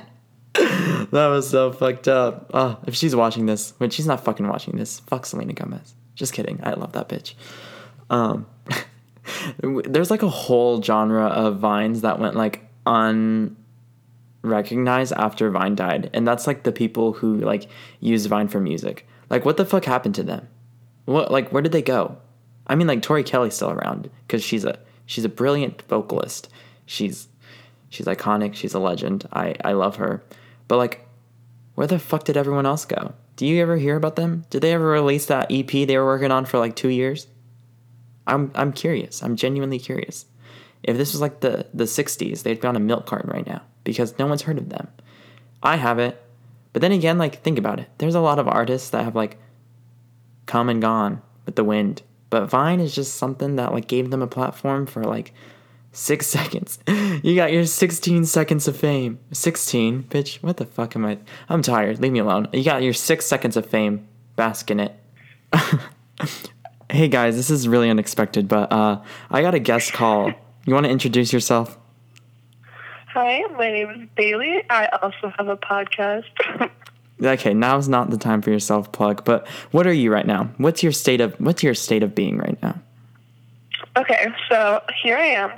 was 1.12 1.48
so 1.48 1.74
fucked 1.74 2.08
up. 2.08 2.50
Oh, 2.56 2.80
if 2.88 2.96
she's 2.96 3.16
watching 3.16 3.46
this, 3.46 3.72
but 3.74 3.94
she's 3.94 4.08
not 4.08 4.24
fucking 4.24 4.48
watching 4.48 4.78
this. 4.78 5.00
Fuck 5.02 5.28
Selena 5.28 5.54
Gomez. 5.54 5.94
Just 6.16 6.34
kidding. 6.34 6.60
I 6.64 6.74
love 6.74 6.94
that 6.94 7.08
bitch. 7.08 7.36
Um, 8.10 8.48
there's 9.62 10.12
like 10.12 10.24
a 10.24 10.30
whole 10.30 10.82
genre 10.82 11.26
of 11.26 11.60
vines 11.60 12.02
that 12.02 12.20
went 12.20 12.36
like 12.36 12.68
unrecognized 12.86 15.14
after 15.14 15.50
Vine 15.50 15.76
died, 15.76 16.10
and 16.14 16.28
that's 16.28 16.48
like 16.48 16.64
the 16.64 16.72
people 16.72 17.14
who 17.14 17.38
like 17.38 17.70
use 18.00 18.26
Vine 18.26 18.48
for 18.48 18.60
music. 18.60 19.08
Like, 19.30 19.46
what 19.46 19.58
the 19.58 19.66
fuck 19.66 19.86
happened 19.86 20.16
to 20.16 20.24
them? 20.24 20.48
What 21.06 21.32
like 21.32 21.52
where 21.52 21.62
did 21.62 21.72
they 21.72 21.82
go? 21.82 22.18
I 22.68 22.76
mean, 22.76 22.88
like 22.88 23.02
Tori 23.02 23.24
Kelly's 23.24 23.56
still 23.56 23.72
around 23.72 24.10
because 24.28 24.44
she's 24.44 24.66
a 24.66 24.80
she's 25.06 25.26
a 25.26 25.30
brilliant 25.30 25.84
vocalist. 25.84 26.50
She's 26.86 27.28
she's 27.90 28.06
iconic. 28.06 28.56
She's 28.56 28.74
a 28.74 28.80
legend. 28.80 29.28
I 29.32 29.56
I 29.64 29.74
love 29.74 29.98
her. 29.98 30.24
But 30.68 30.78
like, 30.78 31.08
where 31.76 31.88
the 31.88 32.00
fuck 32.00 32.24
did 32.24 32.38
everyone 32.38 32.66
else 32.66 32.86
go? 32.86 33.14
Do 33.36 33.46
you 33.46 33.62
ever 33.62 33.78
hear 33.78 33.98
about 33.98 34.16
them? 34.16 34.46
Did 34.50 34.62
they 34.62 34.74
ever 34.74 34.88
release 34.88 35.26
that 35.26 35.52
EP 35.52 35.68
they 35.68 35.98
were 35.98 36.06
working 36.06 36.32
on 36.32 36.46
for 36.46 36.58
like 36.58 36.76
two 36.76 36.90
years? 36.90 37.28
I'm 38.28 38.52
I'm 38.56 38.72
curious. 38.72 39.24
I'm 39.24 39.36
genuinely 39.36 39.80
curious. 39.80 40.26
If 40.84 40.98
this 40.98 41.14
was 41.14 41.22
like 41.22 41.42
the 41.42 41.68
the 41.74 41.86
'60s, 41.86 42.44
they'd 42.44 42.62
be 42.62 42.68
on 42.68 42.76
a 42.76 42.80
milk 42.80 43.06
carton 43.06 43.30
right 43.30 43.46
now 43.46 43.62
because 43.84 44.18
no 44.20 44.28
one's 44.28 44.44
heard 44.44 44.58
of 44.58 44.70
them. 44.70 44.88
I 45.64 45.78
haven't. 45.78 46.16
But 46.74 46.82
then 46.82 46.92
again, 46.92 47.18
like 47.18 47.42
think 47.42 47.58
about 47.58 47.80
it. 47.80 47.90
There's 47.98 48.16
a 48.16 48.20
lot 48.20 48.40
of 48.40 48.48
artists 48.48 48.90
that 48.90 49.04
have 49.04 49.16
like 49.16 49.38
come 50.46 50.70
and 50.70 50.82
gone 50.82 51.22
with 51.46 51.56
the 51.56 51.64
wind. 51.64 52.02
But 52.30 52.50
Vine 52.50 52.80
is 52.80 52.94
just 52.94 53.16
something 53.16 53.56
that 53.56 53.72
like 53.72 53.88
gave 53.88 54.12
them 54.12 54.22
a 54.22 54.28
platform 54.28 54.86
for 54.86 55.04
like 55.04 55.34
Six 55.96 56.28
seconds. 56.38 56.78
You 57.24 57.36
got 57.36 57.54
your 57.54 57.66
16 57.66 58.26
seconds 58.26 58.68
of 58.68 58.76
fame. 58.76 59.18
16? 59.32 60.04
Bitch, 60.04 60.44
what 60.44 60.58
the 60.58 60.66
fuck 60.66 60.96
am 60.96 61.06
I? 61.06 61.18
I'm 61.48 61.62
tired. 61.62 62.02
Leave 62.02 62.12
me 62.12 62.20
alone. 62.20 62.50
You 62.52 62.66
got 62.66 62.84
your 62.84 62.94
six 62.94 63.26
seconds 63.26 63.56
of 63.56 63.66
fame. 63.66 64.06
Bask 64.36 64.70
in 64.70 64.82
it. 64.82 64.94
hey 66.96 67.10
guys, 67.10 67.36
this 67.36 67.50
is 67.50 67.68
really 67.68 67.90
unexpected, 67.90 68.48
but 68.48 68.72
uh, 68.72 69.02
I 69.30 69.42
got 69.42 69.54
a 69.54 69.60
guest 69.60 69.92
call. 69.92 70.32
You 70.66 70.74
want 70.74 70.86
to 70.86 70.90
introduce 70.90 71.34
yourself? 71.34 71.78
Hi, 73.10 73.42
my 73.58 73.70
name 73.70 73.90
is 73.90 74.08
Baylee. 74.18 74.64
I 74.70 74.88
also 75.02 75.32
have 75.38 75.50
a 75.50 75.58
podcast. 75.58 76.24
okay, 77.22 77.54
now's 77.54 77.90
not 77.90 78.12
the 78.12 78.18
time 78.18 78.42
for 78.42 78.50
your 78.50 78.60
self 78.60 78.94
plug, 78.94 79.26
but 79.26 79.46
what 79.72 79.86
are 79.86 79.94
you 79.94 80.12
right 80.12 80.26
now? 80.26 80.50
What's 80.58 80.82
your 80.84 80.94
state 80.94 81.20
of 81.20 81.34
what's 81.40 81.64
your 81.64 81.74
state 81.74 82.02
of 82.02 82.16
being 82.16 82.38
right 82.38 82.58
now? 82.64 82.80
Okay, 83.98 84.28
so 84.50 84.82
here 85.04 85.18
I 85.18 85.26
am 85.26 85.52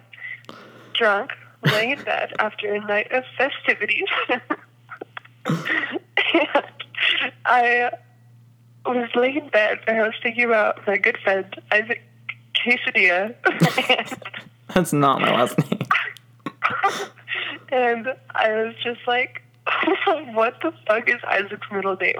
drunk, 0.94 1.32
laying 1.66 1.92
in 1.92 2.04
bed 2.04 2.34
after 2.40 2.74
a 2.74 2.80
night 2.80 3.12
of 3.12 3.24
festivities. 3.38 4.08
and 4.30 4.40
I 7.46 7.92
was 8.96 9.10
laying 9.16 9.38
in 9.38 9.50
bed 9.50 9.80
and 9.88 9.98
I 9.98 10.04
was 10.04 10.16
thinking 10.22 10.46
about 10.46 10.86
my 10.88 10.98
good 10.98 11.18
friend 11.24 11.46
Isaac 11.72 12.02
Quesadilla. 12.56 13.36
That's 14.74 14.94
not 14.94 15.22
my 15.22 15.32
last 15.32 15.58
name. 15.60 15.80
and 17.72 18.08
I 18.32 18.52
was 18.52 18.76
just 18.84 19.02
like, 19.08 19.42
what 20.34 20.56
the 20.62 20.74
fuck 20.88 21.10
is 21.10 21.22
Isaac's 21.28 21.68
middle 21.72 21.96
name? 21.96 22.16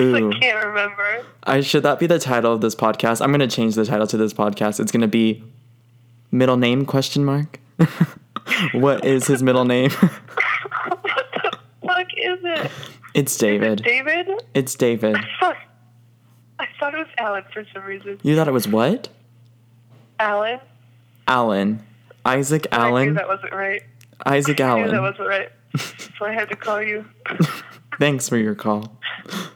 Ooh. 0.00 0.16
I 0.16 0.38
can't 0.38 0.64
remember. 0.66 1.24
I 1.44 1.60
should 1.60 1.84
that 1.84 1.98
be 1.98 2.06
the 2.06 2.18
title 2.18 2.52
of 2.52 2.60
this 2.60 2.74
podcast? 2.74 3.20
I'm 3.20 3.30
gonna 3.30 3.46
change 3.46 3.74
the 3.74 3.84
title 3.84 4.06
to 4.08 4.16
this 4.16 4.32
podcast. 4.32 4.80
It's 4.80 4.90
gonna 4.90 5.08
be 5.08 5.44
middle 6.30 6.56
name 6.56 6.84
question 6.84 7.24
mark. 7.24 7.60
what 8.72 9.04
is 9.04 9.26
his 9.26 9.42
middle 9.42 9.64
name? 9.64 9.90
what 9.90 11.02
the 11.02 11.58
fuck 11.86 12.06
is 12.16 12.38
it? 12.42 12.70
It's 13.14 13.36
David. 13.36 13.80
It 13.80 13.84
David? 13.84 14.42
It's 14.54 14.74
David. 14.74 15.16
Thought, 16.84 16.94
it 16.96 16.98
was 16.98 17.06
Alan 17.16 17.44
for 17.50 17.64
some 17.72 17.82
reason. 17.84 18.20
You 18.22 18.36
thought 18.36 18.46
it 18.46 18.52
was 18.52 18.68
what? 18.68 19.08
Alan. 20.20 20.60
Alan. 21.26 21.82
Isaac 22.26 22.66
Allen. 22.72 23.02
I 23.02 23.04
knew 23.06 23.14
that 23.14 23.26
wasn't 23.26 23.54
right. 23.54 23.82
Isaac 24.26 24.60
Allen. 24.60 24.82
I 24.82 24.84
knew 24.88 24.92
that 24.92 25.00
wasn't 25.00 25.28
right. 25.28 25.50
so 25.78 26.26
I 26.26 26.32
had 26.34 26.50
to 26.50 26.56
call 26.56 26.82
you. 26.82 27.06
Thanks 27.98 28.28
for 28.28 28.36
your 28.36 28.54
call. 28.54 28.98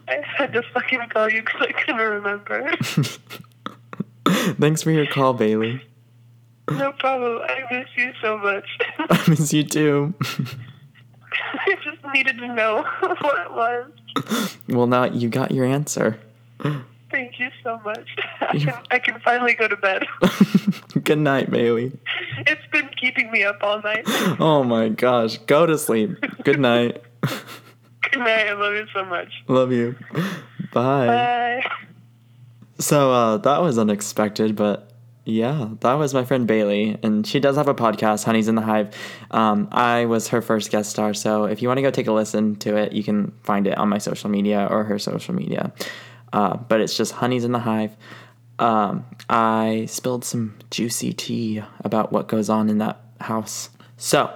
I 0.09 0.23
had 0.39 0.55
to 0.55 0.63
fucking 0.73 1.01
call 1.11 1.29
you 1.31 1.43
because 1.43 1.61
I 1.69 1.73
couldn't 1.73 2.01
remember. 2.01 2.75
Thanks 4.59 4.83
for 4.83 4.91
your 4.91 5.07
call, 5.07 5.35
Baylee. 5.35 5.83
No 6.71 6.93
problem. 6.93 7.43
I 7.47 7.63
miss 7.71 7.89
you 7.95 8.15
so 8.23 8.39
much. 8.39 8.65
I 8.99 9.23
miss 9.29 9.53
you 9.53 9.65
too. 9.65 10.15
I 10.23 11.77
just 11.85 11.99
needed 12.15 12.39
to 12.39 12.55
know 12.55 12.87
what 13.21 13.39
it 13.39 13.53
was. 13.53 14.57
Well, 14.67 14.87
now 14.87 15.05
you 15.05 15.29
got 15.29 15.51
your 15.51 15.67
answer. 15.67 16.19
Thank 17.11 17.39
you 17.41 17.49
so 17.63 17.81
much. 17.85 18.09
I 18.41 18.59
can, 18.59 18.83
I 18.91 18.99
can 18.99 19.21
finally 19.21 19.55
go 19.55 19.69
to 19.69 19.77
bed. 19.77 20.05
Good 21.05 21.19
night, 21.19 21.51
Baylee. 21.51 21.97
It's 22.39 22.67
been 22.71 22.89
keeping 23.01 23.31
me 23.31 23.45
up 23.45 23.59
all 23.63 23.81
night. 23.83 24.05
Oh 24.39 24.63
my 24.63 24.89
gosh. 24.89 25.39
Go 25.39 25.67
to 25.67 25.79
sleep. 25.79 26.11
Good 26.45 26.61
night. 26.61 27.03
Good 27.23 28.19
night. 28.21 28.49
I 28.49 28.53
love 28.53 28.75
you 28.75 28.87
so 28.95 29.05
much. 29.05 29.29
Love 29.49 29.73
you. 29.73 29.97
Bye. 30.73 31.07
Bye. 31.07 31.71
So 32.79 33.13
uh, 33.13 33.37
that 33.39 33.61
was 33.61 33.79
unexpected, 33.79 34.55
but 34.55 34.93
yeah, 35.25 35.71
that 35.81 35.95
was 35.95 36.15
my 36.15 36.25
friend 36.25 36.49
Baylee, 36.49 36.99
and 37.05 37.27
she 37.27 37.39
does 37.39 37.57
have 37.57 37.69
a 37.69 37.75
podcast, 37.75 38.25
Honey's 38.25 38.49
in 38.49 38.55
the 38.55 38.63
Hive. 38.63 38.95
Um, 39.31 39.69
I 39.73 40.07
was 40.07 40.29
her 40.29 40.41
first 40.41 40.71
guest 40.71 40.91
star, 40.91 41.13
so 41.13 41.45
if 41.45 41.61
you 41.61 41.69
want 41.69 41.79
to 41.79 41.83
go 41.83 41.91
take 41.91 42.07
a 42.07 42.13
listen 42.13 42.57
to 42.57 42.77
it, 42.77 42.93
you 42.93 43.03
can 43.03 43.33
find 43.43 43.67
it 43.67 43.77
on 43.77 43.89
my 43.91 43.99
social 43.99 44.31
media 44.31 44.67
or 44.71 44.85
her 44.85 44.99
social 44.99 45.35
media. 45.35 45.73
Uh, 46.33 46.57
but 46.57 46.81
it's 46.81 46.97
just 46.97 47.13
Honey's 47.13 47.45
in 47.45 47.53
the 47.53 47.61
Hive. 47.61 47.97
Um, 48.59 49.05
I 49.29 49.87
spilled 49.89 50.25
some 50.25 50.59
juicy 50.71 51.13
tea 51.13 51.63
about 51.85 52.13
what 52.13 52.29
goes 52.29 52.49
on 52.49 52.69
in 52.69 52.79
that 52.79 53.01
house. 53.21 53.71
So, 53.97 54.33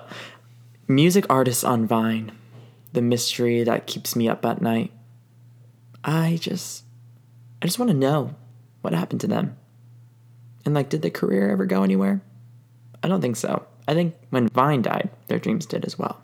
music 0.88 1.26
artists 1.28 1.64
on 1.64 1.86
Vine, 1.86 2.32
the 2.92 3.02
mystery 3.02 3.64
that 3.64 3.86
keeps 3.86 4.14
me 4.14 4.28
up 4.28 4.44
at 4.44 4.62
night. 4.62 4.92
I 6.04 6.38
just, 6.40 6.84
I 7.60 7.66
just 7.66 7.78
want 7.78 7.90
to 7.90 7.96
know 7.96 8.34
what 8.80 8.92
happened 8.92 9.20
to 9.22 9.26
them. 9.26 9.56
And 10.64 10.74
like, 10.74 10.88
did 10.88 11.02
the 11.02 11.10
career 11.10 11.50
ever 11.50 11.66
go 11.66 11.82
anywhere? 11.82 12.22
I 13.02 13.08
don't 13.08 13.20
think 13.20 13.36
so. 13.36 13.66
I 13.88 13.94
think 13.94 14.14
when 14.30 14.48
Vine 14.48 14.82
died, 14.82 15.10
their 15.26 15.38
dreams 15.38 15.66
did 15.66 15.84
as 15.84 15.98
well. 15.98 16.22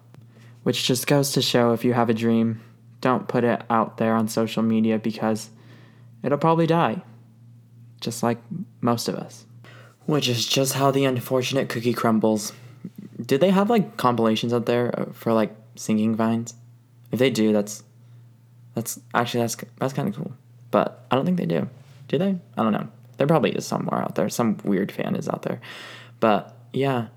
Which 0.62 0.84
just 0.84 1.06
goes 1.06 1.32
to 1.32 1.42
show 1.42 1.72
if 1.72 1.84
you 1.84 1.92
have 1.92 2.10
a 2.10 2.14
dream, 2.14 2.60
don't 3.00 3.28
put 3.28 3.44
it 3.44 3.62
out 3.70 3.96
there 3.96 4.14
on 4.14 4.28
social 4.28 4.62
media 4.62 4.98
because 4.98 5.50
it'll 6.22 6.38
probably 6.38 6.66
die. 6.66 7.02
Just 8.00 8.22
like 8.22 8.38
most 8.80 9.08
of 9.08 9.14
us. 9.14 9.44
Which 10.06 10.28
is 10.28 10.46
just 10.46 10.74
how 10.74 10.90
the 10.90 11.04
unfortunate 11.04 11.68
cookie 11.68 11.92
crumbles. 11.92 12.52
Did 13.24 13.40
they 13.40 13.50
have 13.50 13.68
like 13.68 13.96
compilations 13.96 14.52
out 14.52 14.66
there 14.66 14.98
uh, 14.98 15.12
for 15.12 15.32
like 15.32 15.54
singing 15.74 16.14
vines? 16.14 16.54
If 17.12 17.18
they 17.18 17.30
do, 17.30 17.52
that's 17.52 17.82
that's 18.74 19.00
actually 19.14 19.40
that's 19.40 19.56
that's 19.78 19.92
kind 19.92 20.08
of 20.08 20.14
cool. 20.14 20.32
But 20.70 21.04
I 21.10 21.16
don't 21.16 21.24
think 21.24 21.38
they 21.38 21.46
do. 21.46 21.68
Do 22.08 22.18
they? 22.18 22.36
I 22.56 22.62
don't 22.62 22.72
know. 22.72 22.88
There 23.16 23.26
probably 23.26 23.50
is 23.50 23.66
somewhere 23.66 24.00
out 24.00 24.14
there. 24.14 24.28
Some 24.28 24.58
weird 24.64 24.92
fan 24.92 25.16
is 25.16 25.28
out 25.28 25.42
there. 25.42 25.60
But 26.20 26.56
yeah, 26.72 27.08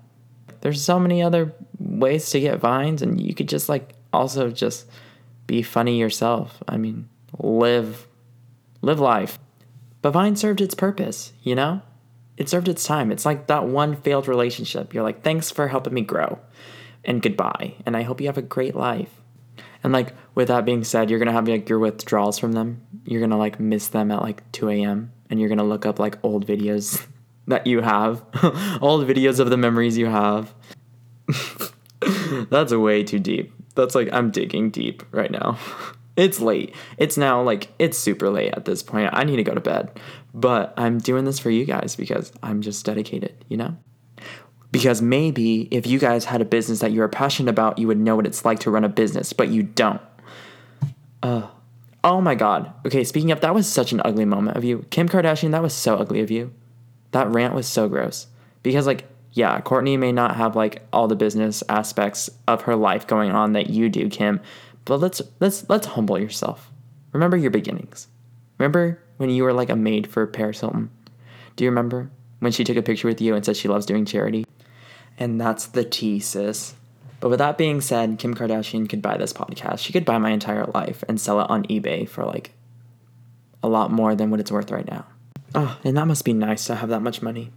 there's 0.60 0.82
so 0.82 0.98
many 0.98 1.22
other 1.22 1.54
ways 1.78 2.30
to 2.30 2.40
get 2.40 2.58
vines, 2.58 3.02
and 3.02 3.20
you 3.20 3.34
could 3.34 3.48
just 3.48 3.68
like 3.68 3.94
also 4.12 4.50
just 4.50 4.88
be 5.46 5.62
funny 5.62 5.98
yourself. 5.98 6.62
I 6.68 6.76
mean, 6.76 7.08
live 7.38 8.06
live 8.82 9.00
life. 9.00 9.38
But 10.02 10.10
Vine 10.10 10.36
served 10.36 10.60
its 10.60 10.74
purpose, 10.74 11.32
you 11.42 11.54
know? 11.54 11.82
It 12.36 12.48
served 12.48 12.68
its 12.68 12.84
time. 12.84 13.12
It's 13.12 13.24
like 13.24 13.46
that 13.46 13.66
one 13.66 13.96
failed 13.96 14.26
relationship. 14.26 14.92
You're 14.92 15.04
like, 15.04 15.22
thanks 15.22 15.50
for 15.50 15.68
helping 15.68 15.94
me 15.94 16.00
grow. 16.02 16.38
And 17.04 17.22
goodbye. 17.22 17.74
And 17.86 17.96
I 17.96 18.02
hope 18.02 18.20
you 18.20 18.26
have 18.26 18.38
a 18.38 18.42
great 18.42 18.74
life. 18.74 19.20
And 19.84 19.92
like 19.92 20.14
with 20.34 20.48
that 20.48 20.64
being 20.64 20.84
said, 20.84 21.10
you're 21.10 21.18
gonna 21.18 21.32
have 21.32 21.48
like 21.48 21.68
your 21.68 21.78
withdrawals 21.78 22.38
from 22.38 22.52
them. 22.52 22.86
You're 23.04 23.20
gonna 23.20 23.38
like 23.38 23.60
miss 23.60 23.88
them 23.88 24.10
at 24.10 24.22
like 24.22 24.50
2 24.52 24.68
a.m. 24.70 25.12
and 25.28 25.40
you're 25.40 25.48
gonna 25.48 25.64
look 25.64 25.86
up 25.86 25.98
like 25.98 26.18
old 26.22 26.46
videos 26.46 27.04
that 27.46 27.66
you 27.66 27.80
have, 27.80 28.24
old 28.80 29.06
videos 29.06 29.40
of 29.40 29.50
the 29.50 29.56
memories 29.56 29.98
you 29.98 30.06
have. 30.06 30.54
That's 32.50 32.72
way 32.72 33.02
too 33.04 33.18
deep. 33.18 33.52
That's 33.74 33.94
like 33.94 34.08
I'm 34.12 34.30
digging 34.30 34.70
deep 34.70 35.02
right 35.12 35.30
now. 35.30 35.58
It's 36.16 36.40
late. 36.40 36.74
It's 36.98 37.16
now 37.16 37.42
like 37.42 37.68
it's 37.78 37.98
super 37.98 38.28
late 38.28 38.52
at 38.54 38.64
this 38.64 38.82
point. 38.82 39.10
I 39.12 39.24
need 39.24 39.36
to 39.36 39.42
go 39.42 39.54
to 39.54 39.60
bed. 39.60 39.98
But 40.34 40.74
I'm 40.76 40.98
doing 40.98 41.24
this 41.24 41.38
for 41.38 41.50
you 41.50 41.64
guys 41.64 41.96
because 41.96 42.32
I'm 42.42 42.62
just 42.62 42.84
dedicated, 42.84 43.44
you 43.48 43.56
know? 43.56 43.76
Because 44.70 45.02
maybe 45.02 45.68
if 45.70 45.86
you 45.86 45.98
guys 45.98 46.24
had 46.24 46.40
a 46.40 46.46
business 46.46 46.80
that 46.80 46.92
you 46.92 47.00
were 47.00 47.08
passionate 47.08 47.50
about, 47.50 47.78
you 47.78 47.86
would 47.86 47.98
know 47.98 48.16
what 48.16 48.26
it's 48.26 48.44
like 48.44 48.60
to 48.60 48.70
run 48.70 48.84
a 48.84 48.88
business, 48.88 49.32
but 49.32 49.48
you 49.48 49.62
don't. 49.62 50.00
Uh, 51.22 51.48
oh 52.02 52.20
my 52.20 52.34
god. 52.34 52.72
Okay, 52.86 53.04
speaking 53.04 53.30
of, 53.30 53.42
that 53.42 53.54
was 53.54 53.70
such 53.70 53.92
an 53.92 54.00
ugly 54.04 54.24
moment 54.24 54.56
of 54.56 54.64
you. 54.64 54.86
Kim 54.90 55.08
Kardashian, 55.08 55.50
that 55.50 55.62
was 55.62 55.74
so 55.74 55.96
ugly 55.96 56.20
of 56.20 56.30
you. 56.30 56.52
That 57.10 57.28
rant 57.28 57.54
was 57.54 57.66
so 57.66 57.88
gross. 57.88 58.26
Because, 58.62 58.86
like, 58.86 59.06
yeah, 59.32 59.60
Courtney 59.60 59.96
may 59.96 60.12
not 60.12 60.36
have 60.36 60.56
like 60.56 60.82
all 60.92 61.08
the 61.08 61.16
business 61.16 61.62
aspects 61.68 62.30
of 62.46 62.62
her 62.62 62.76
life 62.76 63.06
going 63.06 63.30
on 63.30 63.52
that 63.52 63.70
you 63.70 63.88
do, 63.88 64.08
Kim, 64.08 64.40
but 64.84 64.98
let's 64.98 65.22
let's 65.40 65.68
let's 65.68 65.86
humble 65.86 66.18
yourself. 66.18 66.70
Remember 67.12 67.36
your 67.36 67.50
beginnings. 67.50 68.08
Remember 68.58 69.02
when 69.16 69.30
you 69.30 69.44
were 69.44 69.52
like 69.52 69.70
a 69.70 69.76
maid 69.76 70.06
for 70.06 70.26
Paris 70.26 70.60
Hilton? 70.60 70.90
Do 71.56 71.64
you 71.64 71.70
remember 71.70 72.10
when 72.40 72.52
she 72.52 72.64
took 72.64 72.76
a 72.76 72.82
picture 72.82 73.08
with 73.08 73.20
you 73.20 73.34
and 73.34 73.44
said 73.44 73.56
she 73.56 73.68
loves 73.68 73.86
doing 73.86 74.04
charity? 74.04 74.44
And 75.18 75.40
that's 75.40 75.66
the 75.66 75.84
tea, 75.84 76.20
sis. 76.20 76.74
But 77.20 77.28
with 77.28 77.38
that 77.38 77.58
being 77.58 77.80
said, 77.80 78.18
Kim 78.18 78.34
Kardashian 78.34 78.88
could 78.88 79.02
buy 79.02 79.16
this 79.16 79.32
podcast. 79.32 79.78
She 79.78 79.92
could 79.92 80.04
buy 80.04 80.18
my 80.18 80.30
entire 80.30 80.66
life 80.66 81.04
and 81.08 81.20
sell 81.20 81.40
it 81.40 81.50
on 81.50 81.64
eBay 81.64 82.08
for 82.08 82.24
like 82.24 82.52
a 83.62 83.68
lot 83.68 83.92
more 83.92 84.14
than 84.14 84.30
what 84.30 84.40
it's 84.40 84.50
worth 84.50 84.72
right 84.72 84.88
now. 84.90 85.06
Oh, 85.54 85.78
and 85.84 85.96
that 85.96 86.06
must 86.06 86.24
be 86.24 86.32
nice 86.32 86.66
to 86.66 86.74
have 86.74 86.88
that 86.88 87.02
much 87.02 87.22
money. 87.22 87.52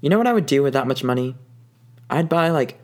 You 0.00 0.10
know 0.10 0.18
what 0.18 0.26
I 0.26 0.32
would 0.32 0.46
do 0.46 0.62
with 0.62 0.74
that 0.74 0.86
much 0.86 1.02
money? 1.02 1.34
I'd 2.08 2.28
buy 2.28 2.50
like 2.50 2.78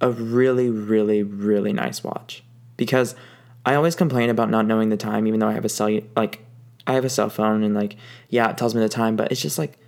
a 0.00 0.10
really, 0.10 0.70
really, 0.70 1.22
really 1.22 1.72
nice 1.72 2.04
watch 2.04 2.44
because 2.76 3.14
I 3.64 3.74
always 3.74 3.94
complain 3.94 4.30
about 4.30 4.50
not 4.50 4.66
knowing 4.66 4.88
the 4.88 4.96
time, 4.96 5.26
even 5.26 5.40
though 5.40 5.48
I 5.48 5.52
have 5.52 5.64
a 5.64 5.68
cell 5.68 6.00
like 6.16 6.44
I 6.86 6.94
have 6.94 7.04
a 7.04 7.10
cell 7.10 7.30
phone 7.30 7.62
and 7.62 7.74
like 7.74 7.96
yeah, 8.28 8.50
it 8.50 8.58
tells 8.58 8.74
me 8.74 8.80
the 8.80 8.88
time, 8.88 9.16
but 9.16 9.30
it's 9.30 9.40
just 9.40 9.58
like 9.58 9.78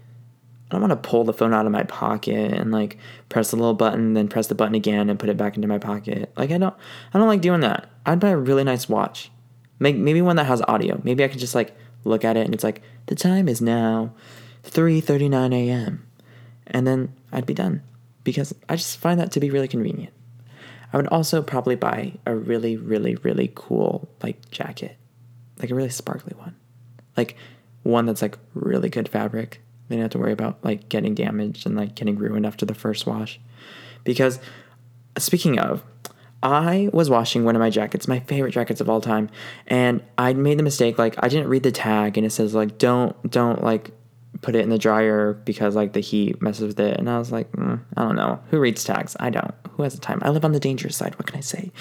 I 0.71 0.75
don't 0.75 0.81
want 0.81 1.03
to 1.03 1.09
pull 1.09 1.25
the 1.25 1.33
phone 1.33 1.53
out 1.53 1.67
of 1.67 1.73
my 1.73 1.83
pocket 1.85 2.53
and 2.53 2.73
like 2.73 2.99
press 3.29 3.51
the 3.51 3.57
little 3.57 3.75
button, 3.75 4.15
then 4.15 4.29
press 4.29 4.47
the 4.47 4.55
button 4.55 4.75
again 4.75 5.11
and 5.11 5.19
put 5.19 5.29
it 5.29 5.37
back 5.37 5.57
into 5.57 5.69
my 5.69 5.79
pocket. 5.79 6.33
Like 6.37 6.51
I 6.51 6.59
don't 6.59 6.75
I 7.13 7.19
don't 7.19 7.29
like 7.29 7.41
doing 7.41 7.61
that. 7.61 7.89
I'd 8.07 8.21
buy 8.21 8.31
a 8.31 8.37
really 8.37 8.65
nice 8.65 8.89
watch. 8.89 9.31
Make 9.79 9.97
maybe 9.97 10.23
one 10.23 10.37
that 10.37 10.47
has 10.47 10.63
audio. 10.69 11.01
Maybe 11.03 11.25
I 11.25 11.29
could 11.29 11.41
just 11.41 11.55
like 11.55 11.77
look 12.05 12.25
at 12.25 12.37
it 12.37 12.45
and 12.45 12.55
it's 12.55 12.65
like 12.65 12.83
the 13.07 13.15
time 13.15 13.49
is 13.49 13.61
now 13.61 14.15
3:39 14.65 15.53
a.m. 15.53 16.07
and 16.67 16.87
then 16.87 17.13
I'd 17.33 17.47
be 17.47 17.55
done 17.55 17.83
because 18.23 18.55
I 18.69 18.77
just 18.77 18.99
find 18.99 19.19
that 19.21 19.33
to 19.33 19.41
be 19.41 19.51
really 19.51 19.69
convenient. 19.69 20.13
I 20.95 20.97
would 20.97 21.09
also 21.09 21.43
probably 21.43 21.75
buy 21.75 22.13
a 22.25 22.37
really, 22.37 22.77
really, 22.77 23.17
really 23.17 23.51
cool 23.53 24.09
like 24.23 24.49
jacket, 24.53 24.97
like 25.59 25.69
a 25.71 25.75
really 25.75 25.89
sparkly 25.89 26.35
one, 26.39 26.55
like 27.17 27.35
one 27.83 28.07
that's 28.07 28.23
like 28.23 28.39
really 28.55 28.89
good 28.89 29.09
fabric. 29.09 29.61
They 29.89 29.97
don't 29.97 30.03
have 30.03 30.13
to 30.13 30.19
worry 30.19 30.31
about 30.31 30.65
like 30.65 30.89
getting 30.89 31.17
damaged 31.17 31.67
and 31.67 31.75
like 31.75 31.97
getting 31.97 32.17
ruined 32.17 32.47
after 32.47 32.65
the 32.65 32.75
first 32.75 33.09
wash. 33.09 33.41
Because 34.05 34.39
speaking 35.19 35.59
of, 35.59 35.83
I 36.45 36.91
was 36.93 37.11
washing 37.11 37.45
one 37.45 37.57
of 37.57 37.61
my 37.61 37.71
jackets, 37.71 38.07
my 38.07 38.21
favorite 38.21 38.53
jackets 38.53 38.81
of 38.81 38.89
all 38.89 39.01
time, 39.01 39.31
and 39.67 40.01
I 40.17 40.33
made 40.33 40.61
the 40.61 40.63
mistake 40.63 40.97
like 40.97 41.17
I 41.19 41.27
didn't 41.27 41.49
read 41.49 41.65
the 41.65 41.73
tag 41.73 42.17
and 42.17 42.25
it 42.25 42.31
says 42.31 42.55
like 42.55 42.79
don't 42.79 43.29
don't 43.29 43.65
like 43.65 43.91
put 44.43 44.55
it 44.55 44.61
in 44.61 44.71
the 44.71 44.79
dryer 44.79 45.33
because 45.33 45.75
like 45.75 45.93
the 45.93 46.01
heat 46.01 46.41
messes 46.43 46.69
with 46.69 46.81
it. 46.81 46.99
And 46.99 47.09
I 47.09 47.19
was 47.19 47.33
like, 47.33 47.51
mm, 47.53 47.81
I 47.97 48.03
don't 48.03 48.17
know. 48.17 48.41
Who 48.51 48.59
reads 48.59 48.85
tags? 48.85 49.17
I 49.21 49.31
don't. 49.31 49.55
Who 49.73 49.83
has 49.83 49.95
the 49.95 50.01
time? 50.01 50.21
I 50.23 50.31
live 50.31 50.45
on 50.45 50.53
the 50.53 50.61
dangerous 50.61 50.97
side. 50.97 51.17
What 51.19 51.27
can 51.27 51.37
I 51.37 51.41
say? 51.41 51.73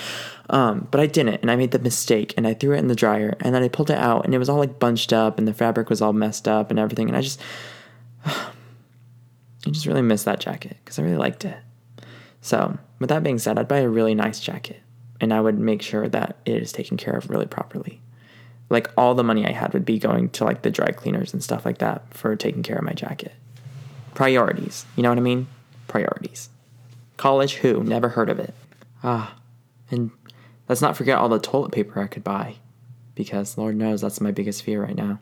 Um, 0.50 0.88
but 0.90 1.00
I 1.00 1.06
didn't, 1.06 1.42
and 1.42 1.52
I 1.52 1.56
made 1.56 1.72
the 1.72 1.80
mistake, 1.80 2.34
and 2.38 2.48
I 2.48 2.54
threw 2.54 2.76
it 2.76 2.80
in 2.80 2.88
the 2.88 2.96
dryer, 2.96 3.36
and 3.40 3.54
then 3.54 3.62
I 3.62 3.68
pulled 3.68 3.92
it 3.92 3.98
out, 3.98 4.26
and 4.26 4.34
it 4.34 4.40
was 4.40 4.50
all 4.50 4.58
like 4.58 4.80
bunched 4.80 5.14
up, 5.14 5.38
and 5.38 5.48
the 5.48 5.54
fabric 5.54 5.90
was 5.90 6.02
all 6.02 6.14
messed 6.14 6.48
up, 6.48 6.72
and 6.72 6.80
everything. 6.80 7.08
And 7.08 7.18
I 7.18 7.22
just, 7.22 7.40
I 8.26 9.70
just 9.70 9.86
really 9.86 10.02
missed 10.02 10.26
that 10.26 10.40
jacket 10.40 10.78
because 10.84 10.98
I 10.98 11.04
really 11.04 11.18
liked 11.18 11.46
it. 11.46 11.58
So 12.42 12.78
with 13.00 13.10
that 13.10 13.24
being 13.24 13.40
said, 13.40 13.60
I'd 13.60 13.68
buy 13.68 13.80
a 13.80 13.90
really 13.90 14.16
nice 14.16 14.40
jacket, 14.40 14.82
and 15.22 15.32
I 15.34 15.40
would 15.40 15.60
make 15.60 15.82
sure 15.82 16.10
that 16.10 16.38
it 16.46 16.62
is 16.62 16.72
taken 16.72 16.98
care 16.98 17.16
of 17.16 17.30
really 17.30 17.46
properly 17.46 18.02
like 18.70 18.90
all 18.98 19.14
the 19.14 19.24
money 19.24 19.46
I 19.46 19.52
had 19.52 19.74
would 19.74 19.86
be 19.86 20.00
going 20.00 20.30
to 20.32 20.44
like 20.44 20.62
the 20.62 20.72
dry 20.72 20.92
cleaners 20.92 21.34
and 21.34 21.44
stuff 21.44 21.66
like 21.66 21.78
that 21.80 22.14
for 22.14 22.36
taking 22.36 22.64
care 22.64 22.78
of 22.78 22.84
my 22.84 22.94
jacket. 22.94 23.34
Priorities, 24.14 24.86
you 24.96 25.04
know 25.04 25.10
what 25.10 25.18
I 25.18 25.22
mean? 25.22 25.48
Priorities. 25.88 26.50
College 27.18 27.56
who? 27.56 27.84
Never 27.84 28.10
heard 28.10 28.30
of 28.30 28.40
it. 28.40 28.54
Ah, 29.04 29.36
and 29.92 30.12
let's 30.68 30.82
not 30.82 30.98
forget 30.98 31.18
all 31.18 31.30
the 31.30 31.40
toilet 31.40 31.72
paper 31.72 32.02
I 32.02 32.08
could 32.08 32.24
buy 32.24 32.56
because 33.16 33.58
Lord 33.58 33.76
knows 33.76 34.02
that's 34.02 34.22
my 34.22 34.32
biggest 34.32 34.64
fear 34.64 34.84
right 34.84 34.96
now. 34.96 35.20